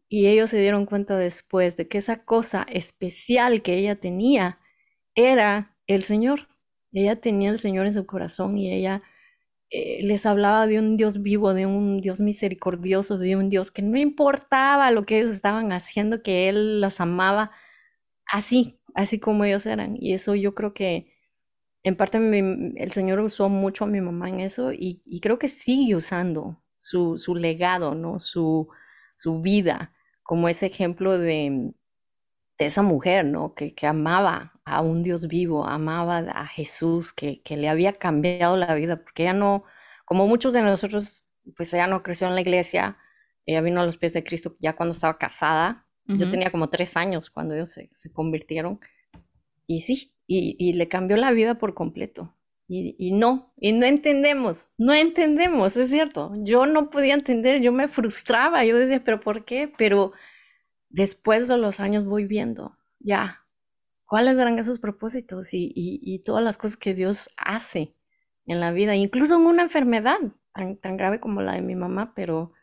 [0.10, 4.60] Y ellos se dieron cuenta después de que esa cosa especial que ella tenía
[5.16, 6.50] era el Señor.
[6.92, 9.04] Ella tenía el Señor en su corazón y ella
[9.76, 13.82] eh, les hablaba de un Dios vivo, de un Dios misericordioso, de un Dios que
[13.82, 17.52] no importaba lo que ellos estaban haciendo, que Él los amaba
[18.28, 19.98] así, así como ellos eran.
[20.00, 21.14] Y eso yo creo que
[21.84, 25.96] en parte el Señor usó mucho a mi mamá en eso y, creo que sigue
[25.96, 28.20] usando su, su legado, ¿no?
[28.20, 28.70] Su,
[29.18, 31.74] su vida como ese ejemplo de,
[32.58, 33.54] de esa mujer, ¿no?
[33.54, 38.56] Que, que, amaba a un Dios vivo, amaba a Jesús, que, que, le había cambiado
[38.58, 39.66] la vida, porque ella no,
[40.06, 41.26] como muchos de nosotros,
[41.58, 42.98] pues ella no creció en la iglesia,
[43.46, 46.98] ella vino a los pies de Cristo ya cuando estaba casada, yo tenía como tres
[46.98, 48.80] años cuando ellos se, se convirtieron,
[49.68, 52.36] y sí, y, y, le cambió la vida por completo.
[52.68, 56.34] Y, y, no, y no entendemos, no entendemos, es cierto.
[56.38, 59.72] Yo no podía entender, yo me frustraba, yo decía, pero ¿por qué?
[59.78, 60.14] Pero
[60.90, 63.44] después de los años voy viendo, ya,
[64.06, 67.96] cuáles eran esos propósitos y, y, todas las cosas que Dios hace
[68.46, 70.20] en la vida, incluso en una enfermedad
[70.54, 72.54] tan, tan grave como la de mi mamá, pero,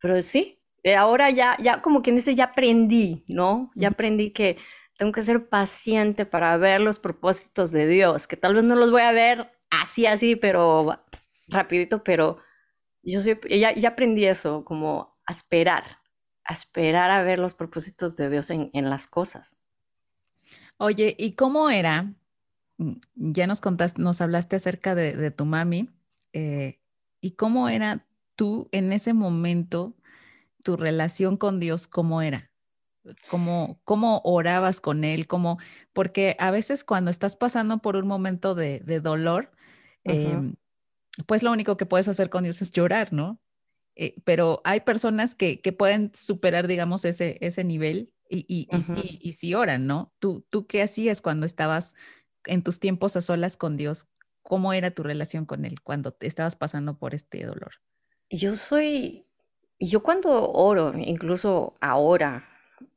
[0.00, 3.70] pero sí, ahora ya, ya como quien dice, ya aprendí, ¿no?
[3.74, 4.58] Ya aprendí que
[4.98, 8.90] tengo que ser paciente para ver los propósitos de Dios, que tal vez no los
[8.90, 11.00] voy a ver así, así, pero
[11.48, 12.38] rapidito, pero
[13.02, 15.84] yo soy, ya, ya aprendí eso, como a esperar,
[16.44, 19.58] a esperar a ver los propósitos de Dios en, en las cosas.
[20.76, 22.14] Oye, ¿y cómo era?
[22.78, 25.90] Mm, ya nos contaste, nos hablaste acerca de, de tu mami,
[26.32, 26.80] eh,
[27.20, 29.94] ¿y cómo era tú en ese momento,
[30.64, 32.50] tu relación con Dios, cómo era?
[33.28, 35.26] ¿Cómo, cómo orabas con Él?
[35.26, 35.58] ¿Cómo?
[35.92, 39.52] Porque a veces cuando estás pasando por un momento de, de dolor,
[40.04, 40.40] eh,
[41.26, 43.40] pues lo único que puedes hacer con Dios es llorar, ¿no?
[43.96, 49.18] Eh, pero hay personas que, que, pueden superar, digamos, ese, ese nivel y, y, y,
[49.20, 50.12] y, si oran, ¿no?
[50.18, 51.94] ¿Tú, ¿Tú qué hacías cuando estabas
[52.46, 54.08] en tus tiempos a solas con Dios?
[54.42, 57.74] ¿Cómo era tu relación con Él cuando te estabas pasando por este dolor?
[58.30, 59.23] Yo soy,
[59.80, 62.48] yo cuando oro, incluso ahora,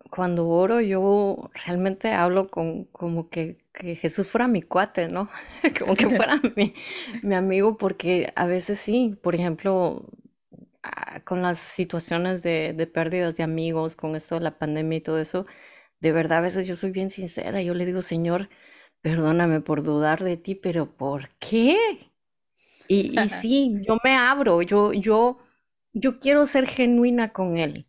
[0.10, 5.30] cuando oro yo realmente hablo con como que, que Jesús fuera mi cuate, ¿no?
[5.80, 6.74] como que fuera mi,
[7.24, 10.06] mi, amigo, porque a veces sí, por ejemplo,
[10.84, 15.02] ah, con las situaciones de, de, pérdidas de amigos, con esto de la pandemia y
[15.02, 15.46] todo eso,
[16.00, 18.50] de verdad a veces yo soy bien sincera, yo le digo, Señor,
[19.02, 21.78] perdóname por dudar de ti, pero ¿por qué?
[22.88, 25.40] Y, y sí, yo me abro, yo, yo,
[26.00, 27.88] yo quiero ser genuina con Él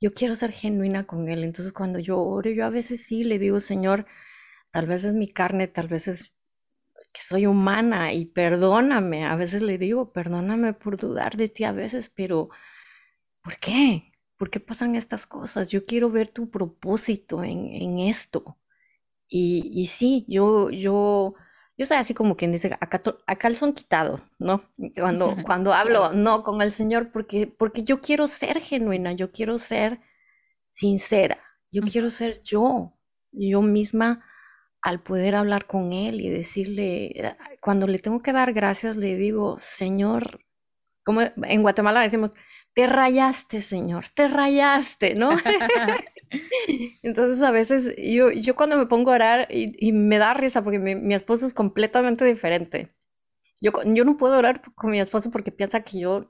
[0.00, 1.44] yo quiero ser genuina con Él.
[1.44, 4.06] Entonces cuando yo oro, yo a veces sí le digo, Señor,
[4.72, 6.24] tal vez es mi carne, tal vez es
[7.12, 9.26] que soy humana y perdóname.
[9.26, 12.50] A veces le digo, perdóname por dudar de ti a veces, pero
[13.42, 14.12] ¿por qué?
[14.36, 15.70] ¿Por qué pasan estas cosas?
[15.70, 18.58] Yo quiero ver tu propósito en, en esto.
[19.28, 21.34] Y, y, sí, yo, yo,
[21.78, 22.88] yo soy así como quien dice, a,
[23.26, 24.64] a calzón quitado, ¿no?
[24.96, 29.58] Cuando, cuando hablo, no, con el Señor, porque, porque yo quiero ser genuina, yo quiero
[29.58, 30.00] ser
[30.70, 31.38] sincera,
[31.70, 32.92] yo quiero ser yo,
[33.30, 34.24] yo misma
[34.82, 39.58] al poder hablar con Él y decirle, cuando le tengo que dar gracias, le digo,
[39.60, 40.40] Señor,
[41.04, 42.32] como en Guatemala decimos,
[42.74, 45.30] te rayaste, Señor, te rayaste, ¿no?
[47.02, 50.78] Entonces a veces yo, yo cuando me pongo a orar y, me da risa porque
[50.78, 52.94] mi, esposo es completamente diferente.
[53.60, 56.28] Yo, yo no puedo orar con mi esposo porque piensa que yo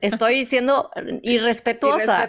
[0.00, 0.90] estoy siendo
[1.22, 2.28] irrespetuosa.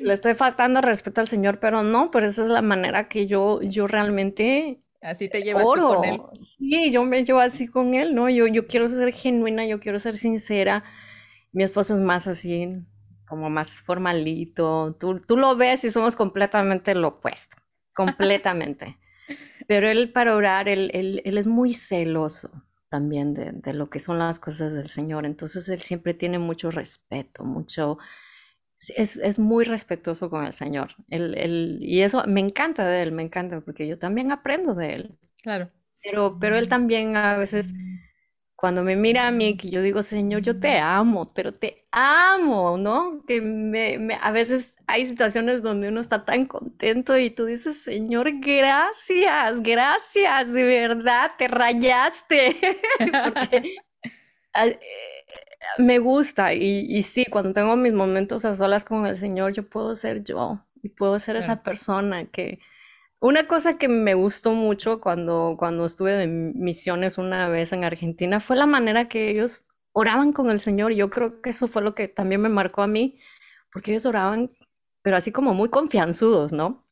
[0.00, 3.60] le estoy faltando respeto al Señor, pero no, pero esa es la manera que yo,
[3.62, 6.20] yo realmente Así te llevas con él.
[6.40, 8.30] Sí, yo me llevo así con él, ¿no?
[8.30, 10.84] Yo, yo quiero ser genuina, yo quiero ser sincera.
[11.50, 12.68] Mi esposo es más así,
[13.32, 14.94] como más formalito.
[15.00, 17.56] Tú, tú lo ves y somos completamente lo opuesto,
[17.94, 18.98] completamente.
[19.66, 22.50] Pero él para orar, él, él, él es muy celoso
[22.90, 25.24] también de, de, lo que son las cosas del Señor.
[25.24, 27.96] Entonces él siempre tiene mucho respeto, mucho...
[28.98, 30.94] es, muy respetuoso con el Señor.
[31.08, 35.18] y eso me encanta de él, me encanta, porque yo también aprendo de él.
[35.42, 35.70] Claro.
[36.02, 37.72] Pero, pero él también a veces,
[38.62, 42.78] cuando me mira a mí, que yo digo, Señor, yo te amo, pero te amo,
[42.78, 43.24] ¿no?
[43.26, 48.30] Que me, a veces hay situaciones donde uno está tan contento y tú dices, Señor,
[48.38, 52.56] gracias, gracias, de verdad, te rayaste.
[53.34, 53.74] porque,
[54.54, 54.78] eh,
[55.78, 59.68] me gusta y, y, sí, cuando tengo mis momentos a solas con el Señor, yo
[59.68, 62.60] puedo ser yo y puedo ser esa persona que...
[63.22, 68.40] Una cosa que me gustó mucho cuando, cuando estuve de misiones una vez en Argentina
[68.40, 70.92] fue la manera que ellos oraban con el Señor.
[70.92, 73.20] Yo creo que eso fue lo que también me marcó a mí,
[73.72, 74.50] porque ellos oraban,
[75.02, 76.84] pero así como muy confianzudos, ¿no?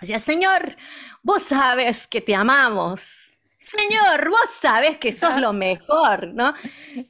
[0.00, 0.76] Decía, Señor,
[1.22, 3.38] vos sabes que te amamos.
[3.56, 6.54] Señor, vos sabes que sos lo mejor, ¿no?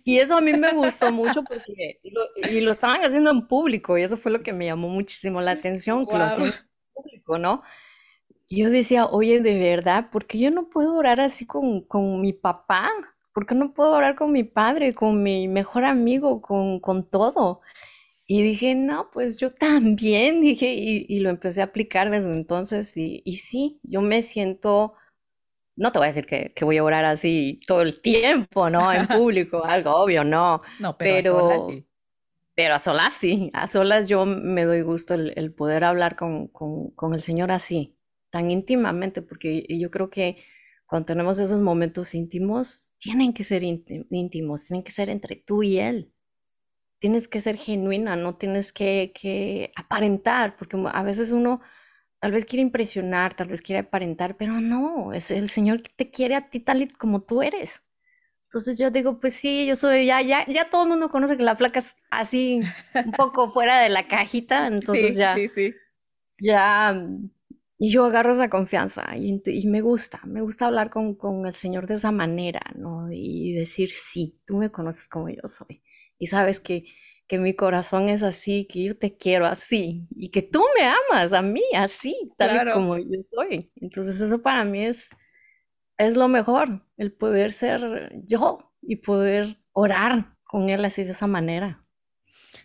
[0.04, 4.02] Y eso a mí me gustó mucho porque y lo estaban haciendo en público y
[4.02, 6.54] eso fue lo que me llamó muchísimo la atención, que lo hacían en
[6.92, 7.62] público, ¿no?
[8.48, 12.20] Y yo decía, oye, de verdad, ¿por qué yo no puedo orar así con, con
[12.20, 12.90] mi papá?
[13.32, 17.60] ¿Por qué no puedo orar con mi padre, con mi mejor amigo, con, con todo?
[18.26, 22.96] Y dije, no, pues yo también, dije, y, y lo empecé a aplicar desde entonces
[22.96, 24.94] y, y sí, yo me siento
[25.76, 28.92] no te voy a decir que, voy a orar así todo el tiempo, ¿no?
[28.92, 30.62] En público, algo obvio, no.
[30.80, 31.86] No, pero, a solas sí.
[32.54, 36.50] Pero a solas sí, a solas yo me doy gusto el, poder hablar con,
[37.12, 37.95] el Señor así,
[38.30, 40.38] tan íntimamente, porque yo creo que
[40.86, 45.78] cuando tenemos esos momentos íntimos, tienen que ser íntimos, tienen que ser entre tú y
[45.78, 46.12] Él.
[46.98, 51.60] Tienes que ser genuina, no tienes que, que aparentar, porque a veces uno
[52.20, 56.10] Tal vez quiere impresionar, tal vez quiere aparentar, pero no, es el Señor que te
[56.10, 57.82] quiere a ti tal y como tú eres.
[58.44, 61.42] Entonces yo digo, pues sí, yo soy, ya, ya, ya todo el mundo conoce que
[61.44, 62.62] la flaca es así,
[63.04, 65.74] un poco fuera de la cajita, entonces ya, sí, sí.
[66.38, 66.94] ya,
[67.78, 71.54] y yo agarro esa confianza y, y me gusta, me gusta hablar con, con, el
[71.54, 73.08] Señor de esa manera, ¿no?
[73.10, 75.82] Y decir, sí, tú me conoces como yo soy.
[76.18, 76.84] Y sabes que
[77.26, 81.32] que mi corazón es así, que yo te quiero así y que tú me amas
[81.32, 83.72] a mí así, tal como yo soy.
[83.76, 85.10] Entonces eso para mí es,
[85.98, 91.26] es lo mejor, el poder ser yo y poder orar con él así de esa
[91.26, 91.84] manera.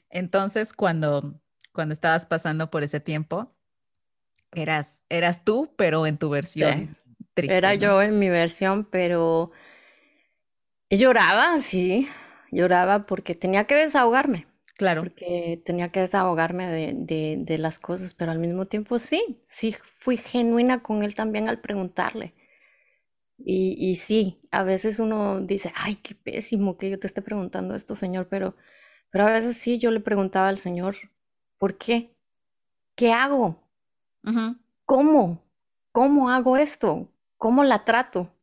[0.10, 3.56] Entonces cuando, cuando estabas pasando por ese tiempo,
[4.54, 6.98] eras, eras tú, pero en tu versión
[7.34, 7.56] triste.
[7.56, 9.52] Era yo en mi versión, pero
[10.90, 12.08] lloraba, sí,
[12.52, 14.48] lloraba porque tenía que desahogarme.
[14.78, 15.04] Claro.
[15.04, 20.82] Porque tenía que desahogarme de, las cosas, pero al mismo tiempo sí, sí fui genuina
[20.82, 22.34] con él también al preguntarle.
[23.38, 27.76] Y, y sí, a veces uno dice, ay, qué pésimo que yo te esté preguntando
[27.76, 28.56] esto, Señor, pero,
[29.12, 30.96] pero a veces sí, yo le preguntaba al Señor,
[31.58, 32.16] ¿por qué?
[32.96, 33.61] ¿Qué hago?
[34.86, 35.43] ¿Cómo?
[35.91, 37.12] ¿Cómo hago esto?
[37.38, 38.34] ¿Cómo la trato?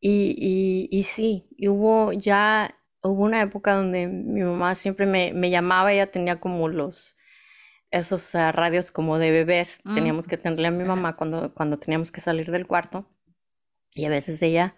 [0.00, 5.32] Y, y, y sí, y hubo ya hubo una época donde mi mamá siempre me,
[5.32, 7.16] me llamaba, ella tenía como los,
[7.90, 9.94] esos ah, radios como de bebés, mm.
[9.94, 13.06] teníamos que tenerle a mi mamá cuando, cuando teníamos que salir del cuarto,
[13.94, 14.76] y a veces ella,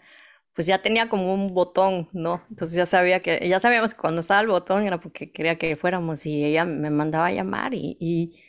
[0.55, 2.42] pues ya tenía como un botón, ¿no?
[2.50, 5.77] Entonces ya sabía que, ya sabíamos que cuando estaba el botón era porque quería que
[5.77, 8.42] fuéramos, y ella me mandaba a llamar, y, y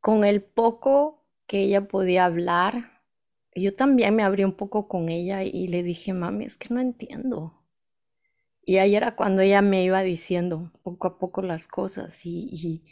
[0.00, 3.02] con el poco que ella podía hablar,
[3.54, 6.80] yo también me abrí un poco con ella y le dije, mami, es que no
[6.80, 7.58] entiendo.
[8.68, 12.84] Y ahí era cuando ella me iba diciendo poco a poco las cosas y,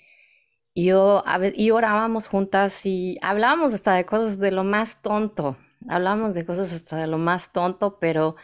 [0.74, 6.34] yo a y orábamos juntas y hablábamos hasta de cosas de lo más tonto, hablábamos
[6.34, 8.36] de cosas hasta de lo más tonto, pero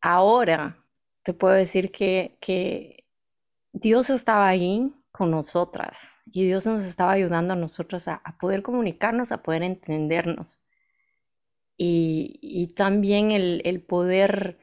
[0.00, 0.82] ahora
[1.24, 3.04] te puedo decir que, que
[3.74, 9.32] Dios estaba ahí con nosotras y Dios nos estaba ayudando a nosotras a, poder comunicarnos,
[9.32, 10.60] a poder entendernos.
[11.78, 14.58] Y, también el, poder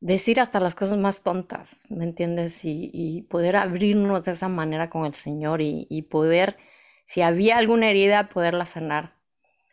[0.00, 2.60] decir hasta las cosas más tontas, ¿me entiendes?
[2.64, 6.56] Y, poder abrirnos de esa manera con el Señor y, poder,
[7.06, 9.14] si había alguna herida, poderla sanar.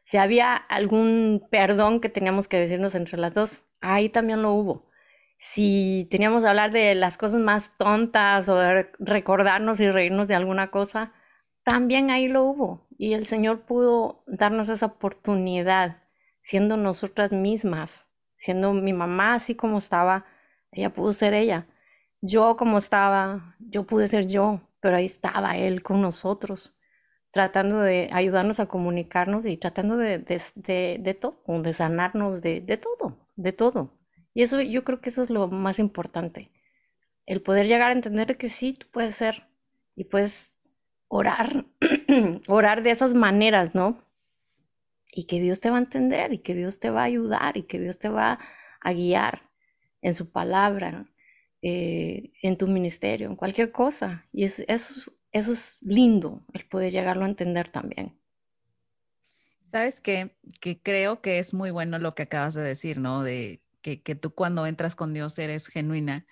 [0.03, 4.92] Si había algún perdón que teníamos que decirnos entre las dos, ahí también lo hubo.
[5.45, 10.35] Si teníamos que hablar de las cosas más tontas o de recordarnos y reírnos de
[10.35, 11.11] alguna cosa,
[11.63, 12.87] también ahí lo hubo.
[12.97, 16.01] Y el Señor pudo darnos esa oportunidad,
[16.41, 20.25] siendo nosotras mismas, siendo mi mamá así como estaba,
[20.71, 21.67] ella pudo ser ella.
[22.21, 26.77] Yo como estaba, yo pude ser yo, pero ahí estaba él con nosotros,
[27.31, 32.77] tratando de ayudarnos a comunicarnos y tratando de, de, de, todo, de sanarnos de, de
[32.77, 34.02] todo, de todo.
[34.33, 36.51] Y eso yo creo que eso es lo más importante,
[37.25, 39.47] el poder llegar a entender que sí, tú puedes ser
[39.95, 40.59] y puedes
[41.07, 41.65] orar,
[42.47, 44.03] orar de esas maneras, ¿no?
[45.11, 47.63] Y que Dios te va a entender y que Dios te va a ayudar y
[47.63, 48.39] que Dios te va
[48.81, 49.41] a guiar
[50.01, 51.05] en su palabra,
[51.61, 54.27] eh, en tu ministerio, en cualquier cosa.
[54.33, 58.19] Y eso, eso es lindo, el poder llegarlo a entender también.
[59.71, 60.35] Sabes qué?
[60.59, 63.23] que creo que es muy bueno lo que acabas de decir, ¿no?
[63.23, 66.25] De que, que tú cuando entras con Dios eres genuina.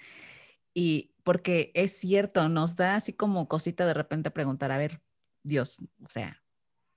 [0.74, 5.02] Y porque es cierto, nos da así como cosita de repente preguntar, a ver,
[5.44, 6.42] Dios, o sea,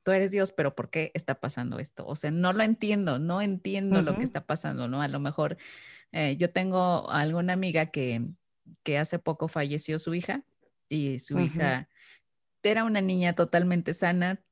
[0.02, 2.06] tú eres Dios, pero ¿por qué está pasando esto?
[2.06, 5.02] O sea, no lo entiendo, no entiendo lo que está pasando, ¿no?
[5.02, 5.56] A lo mejor
[6.12, 8.22] eh, yo tengo alguna amiga que,
[8.82, 10.44] que hace poco falleció su hija
[10.88, 11.88] y su hija
[12.62, 14.42] era una niña totalmente sana,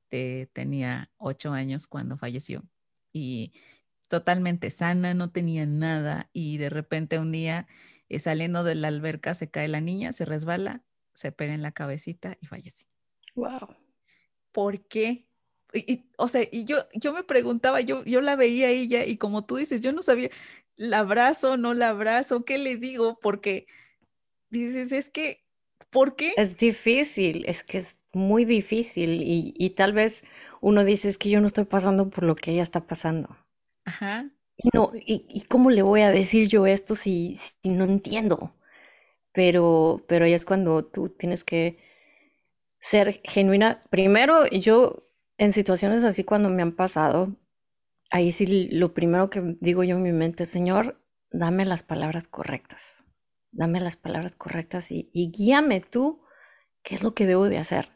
[0.52, 2.62] tenía ocho años cuando falleció
[3.12, 3.52] y
[4.12, 7.66] totalmente sana, no tenía nada y de repente un día
[8.10, 10.82] eh, saliendo de la alberca se cae la niña, se resbala,
[11.14, 12.84] se pega en la cabecita y fallece.
[13.34, 13.74] Wow.
[14.52, 15.24] ¿Por qué?
[15.72, 19.16] Y, o sea, y yo, yo me preguntaba, yo, yo la veía a ella y
[19.16, 20.28] como tú dices, yo no sabía,
[20.76, 22.44] ¿la abrazo, no la abrazo?
[22.44, 23.18] ¿Qué le digo?
[23.18, 23.66] Porque
[24.50, 25.42] dices, es que,
[25.88, 26.34] ¿por qué?
[26.36, 30.22] Es difícil, es que es muy difícil y, y tal vez
[30.60, 33.38] uno dice, es que yo no estoy pasando por lo que ella está pasando.
[33.84, 34.30] Ajá.
[34.72, 38.54] No, ¿y, cómo le voy a decir yo esto si, si no entiendo?
[39.32, 41.78] Pero, pero ahí es cuando tú tienes que
[42.78, 43.82] ser genuina.
[43.90, 45.08] Primero, yo
[45.38, 47.34] en situaciones así cuando me han pasado,
[48.10, 53.04] ahí sí lo primero que digo yo en mi mente, Señor, dame las palabras correctas.
[53.50, 56.22] Dame las palabras correctas y, y guíame tú
[56.82, 57.90] qué es lo que debo de hacer.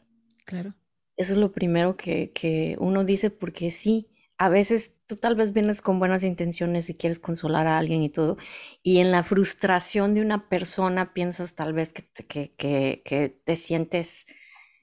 [0.45, 0.73] Claro.
[1.15, 5.51] Eso es lo primero que, que uno dice porque sí, a veces tú tal vez
[5.51, 8.37] vienes con buenas intenciones y quieres consolar a alguien y todo,
[8.83, 12.23] y en la frustración de una persona piensas tal vez que te,
[12.55, 14.27] que, que, te sientes,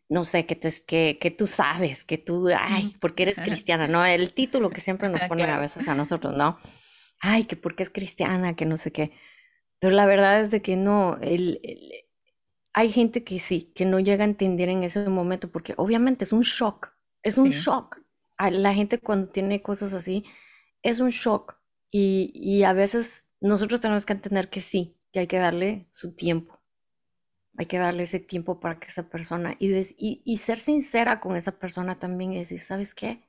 [0.08, 4.04] no sé, que, te, que, que tú sabes, que tú, ay, porque eres cristiana, ¿no?
[4.04, 6.58] El título que siempre nos ponen a veces a nosotros, ¿no?
[7.20, 9.12] Ay, que porque es cristiana, que no sé qué.
[9.78, 11.60] Pero la verdad es de que no, el,
[12.72, 16.32] hay gente que sí, que no llega a entender en ese momento, porque obviamente es
[16.32, 16.92] un shock,
[17.22, 18.03] es un shock
[18.50, 20.24] la gente cuando tiene cosas así
[20.82, 21.56] es un shock
[21.90, 26.60] y, a veces nosotros tenemos que entender que sí, que hay que darle su tiempo.
[27.56, 31.56] Hay que darle ese tiempo para que esa persona y, y, ser sincera con esa
[31.58, 33.22] persona también y decir, ¿sabes qué?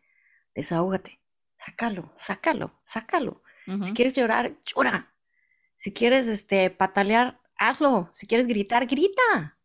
[0.56, 1.20] Desahógate,
[1.58, 3.44] sácalo, sácalo, sácalo.
[3.84, 5.14] Si quieres llorar, llora.
[5.76, 8.10] Si quieres este, patalear, hazlo.
[8.14, 9.60] Si quieres gritar, grita.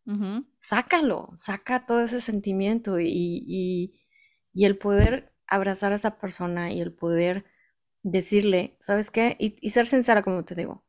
[0.59, 3.95] Sácalo, saca todo ese sentimiento y,
[4.53, 7.45] y el poder abrazar a esa persona y el poder
[8.03, 9.35] decirle, ¿sabes qué?
[9.37, 10.85] Y, ser sincera, como te digo,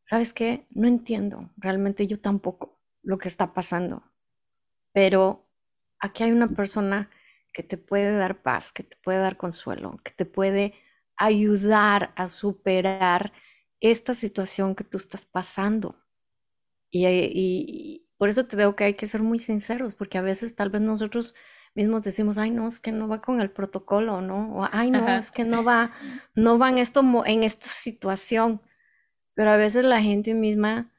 [0.00, 0.66] ¿sabes qué?
[0.70, 4.02] No entiendo, realmente yo tampoco lo que está pasando,
[4.92, 5.46] pero
[6.00, 7.10] aquí hay una persona
[7.52, 10.74] que te puede dar paz, que te puede dar consuelo, que te puede
[11.16, 13.32] ayudar a superar
[13.80, 15.98] esta situación que tú estás pasando.
[16.90, 20.54] Y, y, por eso te digo que hay que ser muy sinceros, porque a veces
[20.54, 21.34] tal vez nosotros
[21.74, 24.56] mismos decimos, ay, no, es que no va con el protocolo, ¿no?
[24.56, 25.92] O, ay, no, es que no va,
[26.34, 28.60] no va en, esto, en esta situación.
[29.34, 30.92] Pero a veces la gente misma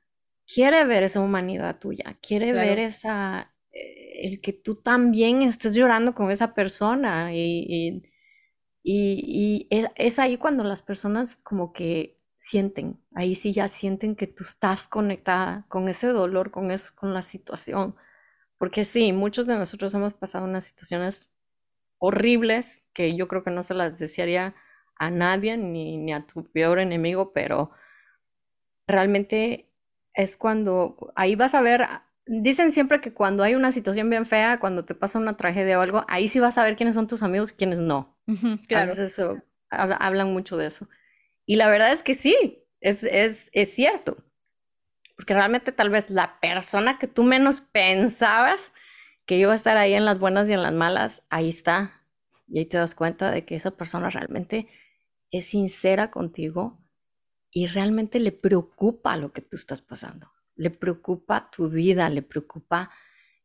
[0.52, 6.14] quiere ver esa humanidad tuya, quiere ver esa, eh, el que tú también estés llorando
[6.16, 7.34] con esa persona.
[7.34, 8.04] Y,
[8.84, 14.28] y, es, es, ahí cuando las personas como que sienten, ahí sí ya sienten que
[14.28, 17.96] tú estás conectada con ese dolor, con, eso, con la situación.
[18.64, 21.30] Porque sí, muchos de nosotros hemos pasado unas situaciones
[21.98, 24.56] horribles que yo creo que no se las desearía
[24.96, 27.72] a nadie ni, ni a tu peor enemigo, pero
[28.88, 29.70] realmente
[30.14, 31.86] es cuando ahí vas a ver,
[32.26, 35.82] dicen siempre que cuando hay una situación bien fea, cuando te pasa una tragedia o
[35.82, 38.18] algo, ahí sí vas a ver quiénes son tus amigos y quiénes no.
[38.70, 38.94] claro.
[38.94, 39.42] eso,
[39.72, 40.88] hablan mucho de eso.
[41.46, 44.24] Y la verdad es que sí, es, es, es cierto
[45.16, 48.74] porque realmente tal vez la persona que tú menos pensabas
[49.26, 52.02] que iba a estar ahí en las buenas y en las malas, ahí está.
[52.48, 54.68] Y ahí te das cuenta de que esa persona realmente
[55.32, 56.80] es sincera contigo
[57.52, 60.32] y realmente le preocupa lo que tú estás pasando.
[60.56, 62.92] Le preocupa tu vida, le preocupa,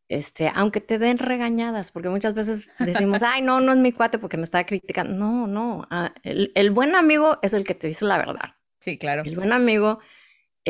[0.09, 4.19] este, aunque te den regañadas, porque muchas veces decimos, ay, no, no es mi cuate
[4.19, 5.15] porque me está criticando.
[5.15, 8.57] No, no, ah, el, el buen amigo es el que te dice la verdad.
[8.81, 9.23] Sí, claro.
[9.25, 10.01] El buen amigo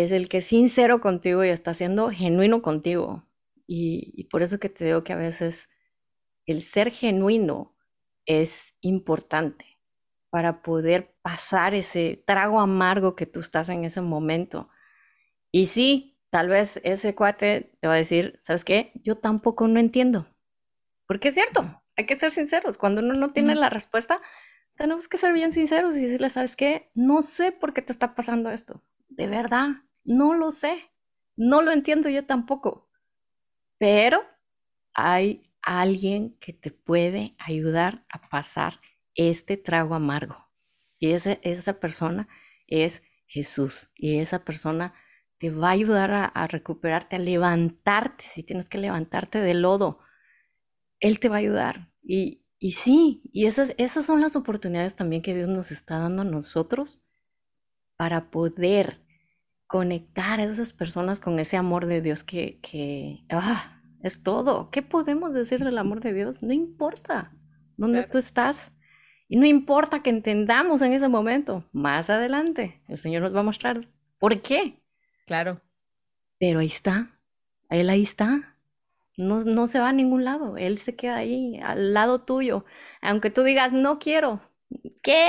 [0.05, 3.26] es el que es sincero contigo y está siendo genuino contigo.
[3.66, 5.68] Y, por eso que te digo que a veces
[6.46, 7.76] el ser genuino
[8.24, 9.80] es importante
[10.30, 14.70] para poder pasar ese trago amargo que tú estás en ese momento.
[15.51, 18.92] Y sí, tal vez ese cuate te va a decir, ¿sabes qué?
[19.03, 20.28] Yo tampoco no entiendo.
[21.07, 22.78] Porque es cierto, hay que ser sinceros.
[22.78, 24.22] Cuando uno no tiene la respuesta,
[24.76, 26.92] tenemos que ser bien sinceros y decirle, ¿sabes qué?
[26.94, 28.84] No sé por qué te está pasando esto.
[29.09, 30.90] De verdad, no lo sé.
[31.36, 32.88] No lo entiendo yo tampoco.
[33.76, 34.22] Pero
[34.94, 38.80] hay alguien que te puede ayudar a pasar
[39.14, 40.48] este trago amargo.
[40.98, 42.26] Y esa persona
[42.66, 43.90] es Jesús.
[43.94, 44.94] Y esa persona
[45.36, 50.00] te va a ayudar a, recuperarte, a levantarte, si tienes que levantarte del lodo.
[51.00, 51.92] Él te va a ayudar.
[52.02, 56.22] Y, y sí, y esas, esas son las oportunidades también que Dios nos está dando
[56.22, 56.98] a nosotros
[57.96, 59.06] para poder
[59.69, 64.71] conectar a esas personas con ese amor de Dios que, que ah, es todo.
[64.71, 66.43] ¿Qué podemos decir del amor de Dios?
[66.43, 67.33] No importa
[67.77, 68.73] dónde tú estás.
[69.29, 71.64] Y no importa que entendamos en ese momento.
[71.73, 73.81] Más adelante, el Señor nos va a mostrar
[74.19, 74.83] por qué.
[75.27, 75.61] Claro.
[76.39, 77.11] Pero ahí está.
[77.69, 78.57] Él ahí está.
[79.19, 80.57] No, no se va a ningún lado.
[80.57, 82.64] Él se queda ahí, al lado tuyo.
[83.03, 84.41] Aunque tú digas, no quiero.
[85.03, 85.29] ¿Qué?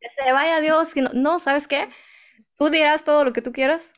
[0.00, 0.94] que se vaya Dios.
[0.96, 1.88] No, no, ¿sabes qué?
[2.56, 3.94] Tú dirás todo lo que tú quieras,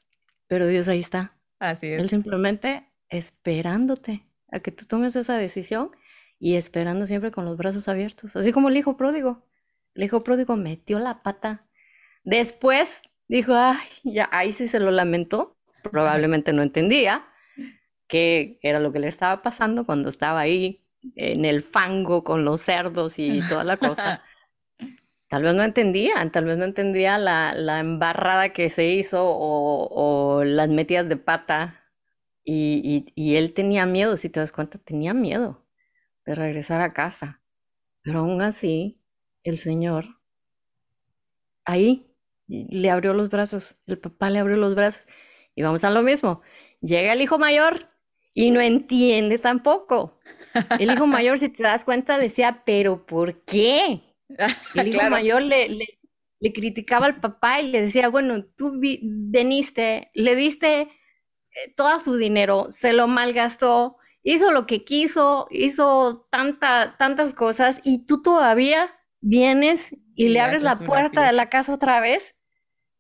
[0.46, 1.32] pero Dios ahí está.
[1.59, 2.00] Así es.
[2.00, 5.90] Él simplemente esperándote a que tú tomes esa decisión
[6.38, 9.46] y esperando siempre con los brazos abiertos, así como el hijo pródigo.
[9.94, 11.66] El hijo pródigo metió la pata.
[12.24, 15.57] Después dijo, ay, ya, ahí sí se lo lamentó.
[15.82, 17.26] Probablemente no entendía
[18.09, 20.84] qué era lo que le estaba pasando cuando estaba ahí
[21.14, 24.22] en el fango con los cerdos y toda la cosa.
[25.29, 29.89] Tal vez no entendía, tal vez no entendía la, la embarrada que se hizo o,
[30.39, 31.83] o las metidas de pata.
[32.45, 35.66] Y, y, y él tenía miedo, si te das cuenta, tenía miedo
[36.27, 37.43] de regresar a casa.
[38.03, 39.03] Pero aún así,
[39.45, 40.07] el Señor
[41.64, 42.07] ahí
[42.49, 45.07] le abrió los brazos, el papá le abrió los brazos.
[45.55, 46.43] Y vamos a lo mismo.
[46.81, 47.89] Llega el hijo mayor
[48.35, 50.18] y no entiende tampoco.
[50.77, 54.03] El hijo mayor, si te das cuenta, decía, pero ¿por qué?
[54.74, 60.37] El hijo mayor le, le, criticaba al papá y le decía, bueno, tú veniste, le
[60.37, 60.89] diste eh,
[61.77, 68.07] todo su dinero, se lo malgastó, hizo lo que quiso, hizo tanta, tantas cosas y
[68.07, 72.35] tú todavía vienes y, le abres la puerta de la casa otra vez.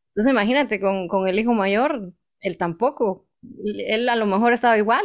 [0.08, 3.28] Entonces imagínate, con, con, el hijo mayor, él tampoco,
[3.88, 5.04] él a lo mejor estaba igual.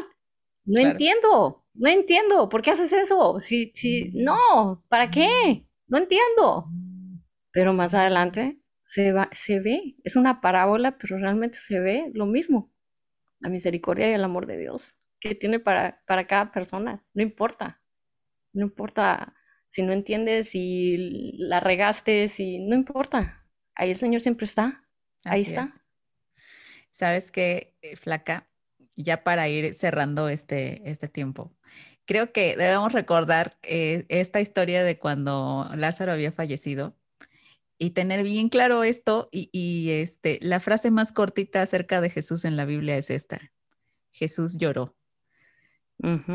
[0.64, 3.40] No entiendo, no entiendo, ¿por qué haces eso?
[3.40, 5.66] Si, si, no, ¿para qué?
[5.92, 6.72] No entiendo.
[7.52, 12.26] Pero más adelante se, va, se ve, es una parábola, pero realmente se ve lo
[12.26, 12.74] mismo,
[13.40, 17.06] la misericordia y el amor de Dios que tiene para, para cada persona.
[17.14, 17.82] No importa.
[18.54, 19.36] No importa
[19.70, 23.46] si no entiendes, si la regaste, si no importa.
[23.76, 24.84] Ahí el Señor siempre está.
[25.24, 25.70] Ahí está.
[26.90, 28.50] Sabes que, eh, Flaca,
[28.96, 31.56] ya para ir cerrando este, este tiempo,
[32.12, 36.94] creo que debemos recordar eh, esta historia de cuando Lázaro había fallecido
[37.78, 42.44] y tener bien claro esto y, y, este, la frase más cortita acerca de Jesús
[42.44, 43.40] en la Biblia es esta.
[44.12, 44.94] Jesús lloró.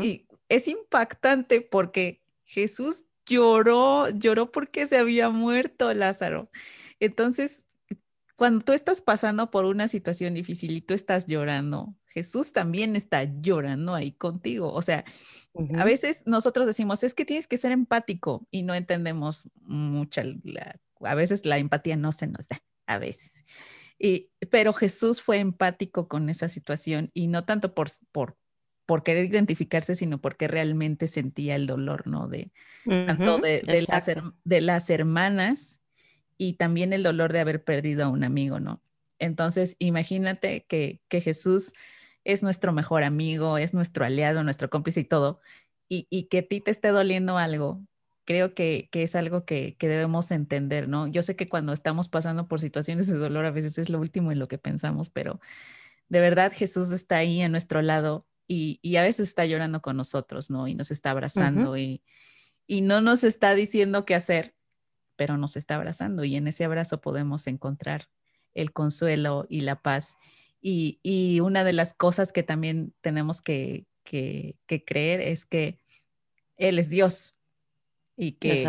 [0.01, 6.49] Y es impactante porque Jesús lloró, lloró porque se había muerto Lázaro.
[6.99, 7.67] Entonces,
[8.35, 13.25] cuando tú estás pasando por una situación difícil y tú estás llorando, Jesús también está
[13.25, 14.73] llorando ahí contigo.
[14.73, 15.05] O sea,
[15.75, 20.23] a veces nosotros decimos, es que tienes que ser empático y no entendemos mucha,
[21.01, 23.45] a veces la empatía no se nos da, a veces.
[23.99, 28.35] Y, pero Jesús fue empático con esa situación y no tanto por, por
[28.87, 32.29] por querer identificarse, sino porque realmente sentía el dolor, ¿no?
[32.29, 32.51] De
[32.85, 34.09] tanto de, las,
[34.45, 35.81] de, las, hermanas
[36.37, 38.81] y también el dolor de haber perdido a un amigo, ¿no?
[39.19, 41.73] Entonces, imagínate que, que Jesús
[42.27, 45.39] es nuestro mejor amigo, es nuestro aliado, nuestro cómplice y todo,
[45.87, 47.81] y, y que a ti te esté doliendo algo,
[48.25, 51.07] creo que, que es algo que, que, debemos entender, ¿no?
[51.07, 54.33] Yo sé que cuando estamos pasando por situaciones de dolor a veces es lo último
[54.33, 55.39] en lo que pensamos, pero
[56.09, 60.49] de verdad Jesús está ahí a nuestro lado y, a veces está llorando con nosotros,
[60.49, 60.67] ¿no?
[60.67, 62.03] Y nos está abrazando y,
[62.67, 64.53] no nos está diciendo qué hacer,
[65.15, 68.09] pero nos está abrazando y en ese abrazo podemos encontrar
[68.53, 70.17] el consuelo y la paz.
[70.69, 75.79] Y, una de las cosas que también tenemos que, creer es que
[76.57, 77.35] Él es Dios
[78.17, 78.67] y que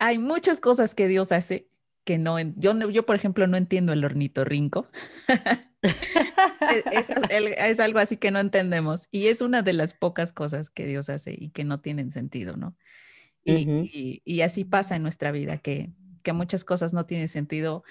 [0.00, 1.68] hay muchas cosas que Dios hace
[2.04, 4.88] que no, yo, yo por ejemplo no entiendo el ornitorrinco.
[6.92, 11.08] es, algo así que no entendemos y es una de las pocas cosas que Dios
[11.08, 12.74] hace y que no tienen sentido, ¿no?
[13.44, 15.90] Y, así pasa en nuestra vida, que,
[16.24, 17.84] que, muchas cosas no tienen sentido.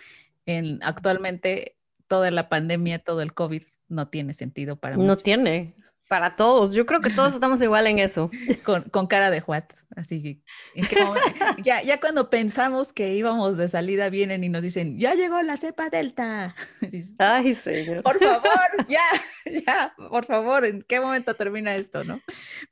[0.45, 1.78] En, actualmente
[2.09, 5.75] toda la pandemia, todo el COVID no tiene sentido para No tiene.
[6.09, 8.31] Para todos, yo creo que todos estamos igual en eso.
[8.65, 10.41] Con, con cara de what, así que
[11.63, 15.55] ya, ya cuando pensamos que íbamos de salida vienen y nos dicen, ya llegó la
[15.55, 16.55] cepa delta.
[17.19, 18.01] Ay, señor.
[18.01, 19.03] Por favor, ya,
[19.67, 22.19] ya, por favor, ¿en qué momento termina esto, no?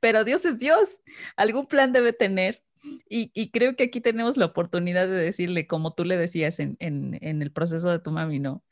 [0.00, 1.00] Pero Dios es Dios,
[1.36, 2.64] algún plan debe tener.
[3.08, 6.76] Y, y creo que aquí tenemos la oportunidad de decirle, como tú le decías en,
[6.80, 8.64] en, en el proceso de tu mami, ¿no?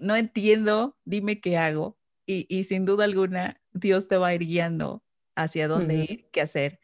[0.00, 1.98] No entiendo, dime qué hago.
[2.26, 5.02] Y, y sin duda alguna, Dios te va a ir guiando
[5.34, 6.80] hacia dónde ir, qué hacer.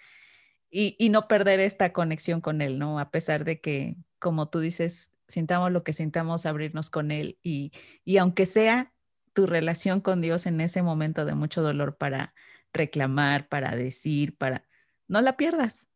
[0.71, 2.99] Y, y, no perder esta conexión con Él, ¿no?
[2.99, 7.39] A pesar de que, como tú dices, sintamos lo que sintamos, abrirnos con Él.
[7.43, 7.73] Y,
[8.05, 8.93] y aunque sea
[9.35, 12.35] tu relación con Dios en ese momento de mucho dolor para
[12.73, 14.67] reclamar, para decir, para...
[15.07, 15.91] No la pierdas.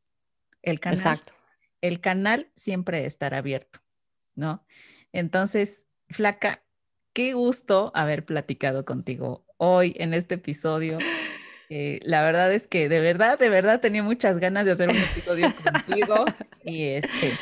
[0.63, 1.33] El canal, Exacto.
[1.81, 3.81] El canal siempre estará abierto,
[4.35, 4.67] ¿no?
[5.13, 6.65] Entonces, flaca,
[7.19, 10.99] qué gusto haber platicado contigo hoy en este episodio.
[11.69, 14.97] Eh, la verdad es que de verdad, de verdad tenía muchas ganas de hacer un
[14.97, 16.27] episodio contigo
[16.65, 17.33] y este,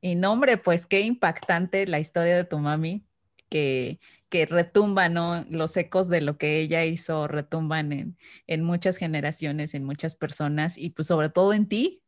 [0.00, 3.06] y no hombre, pues qué impactante la historia de tu mami,
[3.48, 5.46] que, que retumba, ¿no?
[5.50, 10.76] Los ecos de lo que ella hizo retumban en, en muchas generaciones, en muchas personas
[10.76, 12.02] y pues sobre todo en ti.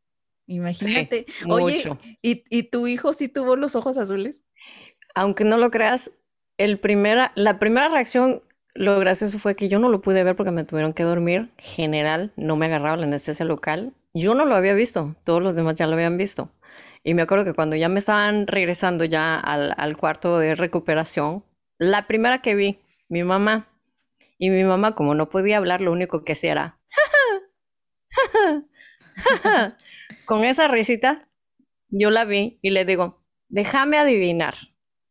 [0.48, 1.26] Imagínate.
[1.28, 1.80] Sí, Oye,
[2.22, 4.46] ¿y, ¿y, tu hijo sí tuvo los ojos azules?
[5.14, 6.10] Aunque no lo creas,
[6.58, 8.42] el primera, la primera reacción
[8.74, 11.50] lo gracioso fue que yo no lo pude ver porque me tuvieron que dormir.
[11.58, 13.92] General, no me agarraba la anestesia local.
[14.14, 16.50] Yo no lo había visto, todos los demás ya lo habían visto.
[17.02, 21.44] Y me acuerdo que cuando ya me estaban regresando ya al, al cuarto de recuperación,
[21.78, 23.68] la primera que vi, mi mamá.
[24.38, 26.78] Y mi mamá, como no podía hablar, lo único que hacía era...
[30.24, 31.28] Con esa risita,
[31.88, 34.54] yo la vi y le digo, déjame adivinar,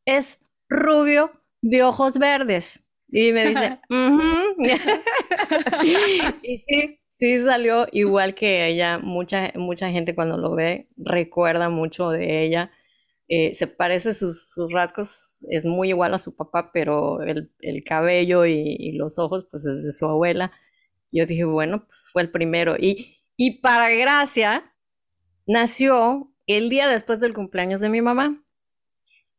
[0.05, 0.39] es
[0.69, 2.83] rubio de ojos verdes.
[3.09, 3.79] Y me dice,
[6.43, 8.99] y sí, sí salió igual que ella.
[8.99, 12.71] Mucha, mucha gente cuando lo ve recuerda mucho de ella.
[13.29, 17.83] Eh, se parece sus, sus, rasgos, es muy igual a su papá, pero el, el
[17.83, 20.53] cabello y, y, los ojos, pues es de su abuela.
[21.11, 22.75] Yo dije, bueno, pues fue el primero.
[22.79, 24.73] Y, y para gracia,
[25.45, 28.46] nació el día después del cumpleaños de mi mamá.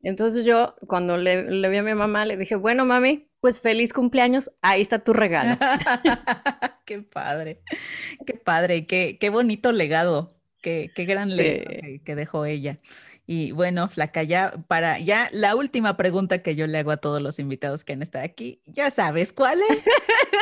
[0.03, 3.93] Entonces yo, cuando le, le, vi a mi mamá, le dije, bueno, mami, pues feliz
[3.93, 5.59] cumpleaños, ahí está tu regalo.
[6.85, 7.63] qué padre,
[8.27, 11.37] qué padre, qué, qué bonito legado, qué, qué gran sí.
[11.37, 12.79] legado que, que, dejó ella.
[13.27, 17.21] Y bueno, Flaca, ya para ya la última pregunta que yo le hago a todos
[17.21, 19.85] los invitados que han estado aquí, ya sabes cuál es,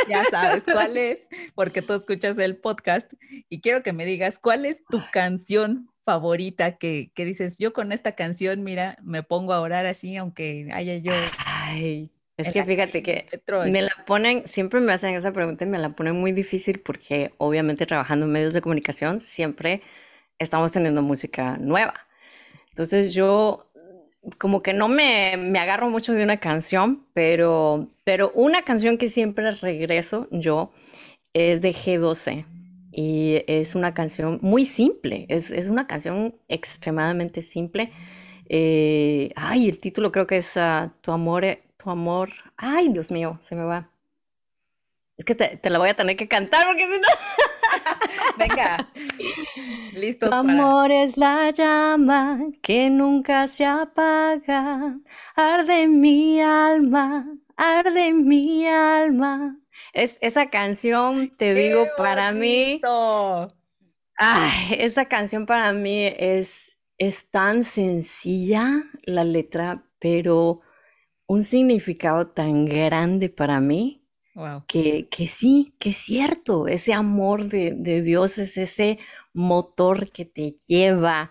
[0.09, 3.13] ya sabes cuál es, porque tú escuchas el podcast
[3.49, 7.91] y quiero que me digas cuál es tu canción favorita que, que, dices, yo con
[7.91, 11.13] esta canción, mira, me pongo a orar así, aunque haya yo...
[11.45, 13.27] Ay, es que fíjate que
[13.67, 17.33] me la ponen, siempre me hacen esa pregunta y me la ponen muy difícil porque
[17.39, 19.83] obviamente trabajando en medios de comunicación siempre
[20.39, 21.95] estamos teniendo música nueva.
[22.71, 23.67] Entonces yo
[24.39, 29.09] como que no me, me agarro mucho de una canción, pero, pero una canción que
[29.09, 30.73] siempre regreso yo
[31.33, 32.45] es de G12
[32.99, 37.93] y es una canción muy simple, es, es una canción extremadamente simple.
[38.49, 41.45] Eh, ay, el título creo que es uh, Tu amor,
[41.77, 42.31] tu amor.
[42.57, 43.91] Ay, Dios mío, se me va.
[45.19, 47.09] Es que te, te la voy a tener que cantar porque si no.
[48.39, 48.91] Venga,
[49.93, 50.31] listo.
[50.31, 51.03] Tu amor para...
[51.03, 54.97] es la llama que nunca se apaga.
[55.35, 57.27] Arde mi alma,
[57.57, 59.59] arde mi alma.
[59.97, 62.83] Es, esa canción, te ¡Qué digo, para mí.
[64.19, 70.61] Ay, esa canción para mí es, es tan sencilla la letra, pero
[71.27, 74.07] un significado tan grande para mí.
[74.35, 74.65] Wow.
[74.69, 78.99] Que, que, sí, que es cierto, ese amor de, de, Dios es ese
[79.33, 81.31] motor que te lleva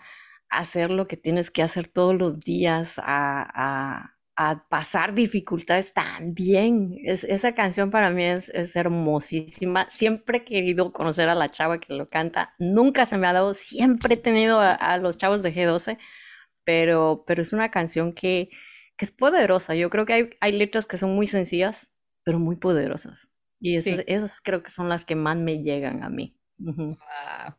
[0.50, 5.94] a hacer lo que tienes que hacer todos los días, a, a, a pasar dificultades
[5.94, 6.96] también.
[7.04, 9.90] Es, esa canción para mí es, es, hermosísima.
[9.90, 12.54] Siempre he querido conocer a la chava que lo canta.
[12.60, 15.98] Nunca se me ha dado, siempre he tenido a, a los chavos de G12,
[16.66, 18.50] pero, pero es una canción que,
[18.98, 19.76] que es poderosa.
[19.76, 23.30] Yo creo que hay, hay, letras que son muy sencillas, pero muy poderosas.
[23.62, 24.04] Y esas, sí.
[24.08, 26.38] esas creo que son las que más me llegan a mí.
[26.60, 26.98] Uh -huh.
[26.98, 27.56] wow.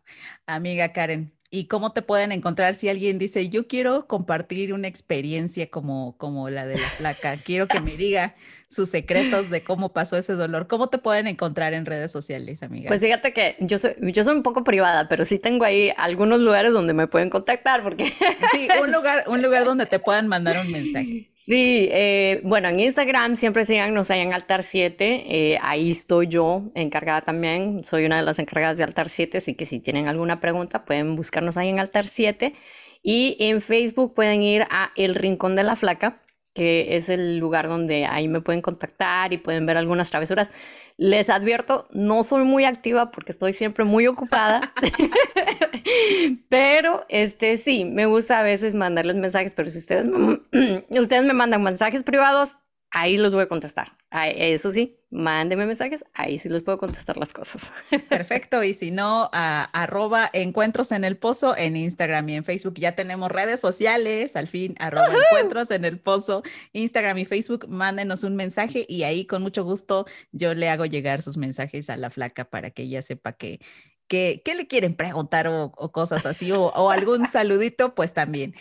[0.47, 5.69] Amiga Karen, ¿Y cómo te pueden encontrar si alguien dice, yo quiero compartir una experiencia
[5.69, 7.37] como, como la de la placa?
[7.37, 8.35] Quiero que me diga
[8.69, 10.67] sus secretos de cómo pasó ese dolor.
[10.67, 12.89] ¿Cómo te pueden encontrar en redes sociales, amiga?
[12.89, 16.41] Pues fíjate que yo soy, yo soy un poco privada, pero sí tengo ahí algunos
[16.41, 18.07] lugares donde me pueden contactar porque...
[18.53, 21.31] Sí, un lugar, un lugar donde te puedan mandar un mensaje.
[21.47, 25.53] Sí, eh, bueno, en Instagram siempre síganos ahí en Altar 7.
[25.53, 27.85] Eh, ahí estoy yo encargada también.
[27.85, 31.15] Soy una de las encargadas de Altar 7, así que si tienen alguna pregunta pueden
[31.15, 32.53] buscarnos ahí en Altar 7.
[33.01, 36.21] Y en Facebook pueden ir a El Rincón de la Flaca,
[36.57, 40.51] que es el lugar donde ahí me pueden contactar y pueden ver algunas travesuras.
[40.97, 44.73] Les advierto, no soy muy activa porque estoy siempre muy ocupada,
[46.49, 50.07] pero este sí, me gusta a veces mandarles mensajes, pero si ustedes
[50.99, 52.57] ustedes me mandan mensajes privados,
[52.97, 53.93] ahí los voy a contestar.
[54.11, 57.71] Eso sí, mándenme mensajes, ahí sí les puedo contestar las cosas.
[58.09, 62.75] Perfecto, y si no, arroba encuentros en el pozo en Instagram y en Facebook.
[62.79, 66.43] Ya tenemos redes sociales, al fin, arroba encuentros en el pozo,
[66.73, 71.21] Instagram y Facebook, mándenos un mensaje y ahí con mucho gusto yo le hago llegar
[71.21, 73.61] sus mensajes a la flaca para que ella sepa que
[74.09, 76.53] ¿Qué, le quieren preguntar o, cosas así?
[76.53, 78.55] O, algún saludito, pues también.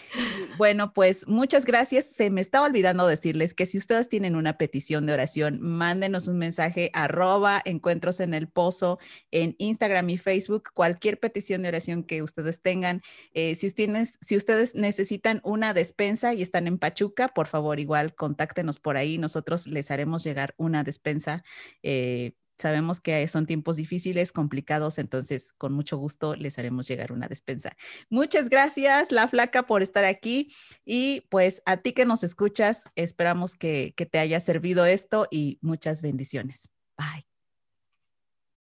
[0.57, 2.05] Bueno, pues muchas gracias.
[2.05, 6.39] Se me estaba olvidando decirles que si ustedes tienen una petición de oración, mándenos un
[6.39, 8.97] mensaje arroba encuentros en el pozo
[9.31, 13.01] en Instagram y Facebook, cualquier petición de oración que ustedes tengan.
[13.33, 18.15] Eh, si, ustedes, si ustedes necesitan una despensa y están en Pachuca, por favor, igual
[18.15, 19.17] contáctenos por ahí.
[19.19, 21.43] Nosotros les haremos llegar una despensa.
[21.83, 27.27] Eh, Sabemos que son tiempos difíciles, complicados, entonces con mucho gusto les haremos llegar una
[27.27, 27.75] despensa.
[28.09, 30.53] Muchas gracias, La Flaca, por estar aquí
[30.85, 36.01] y pues a ti que nos escuchas, esperamos que, te haya servido esto y muchas
[36.01, 36.69] bendiciones.
[36.97, 37.34] Bye.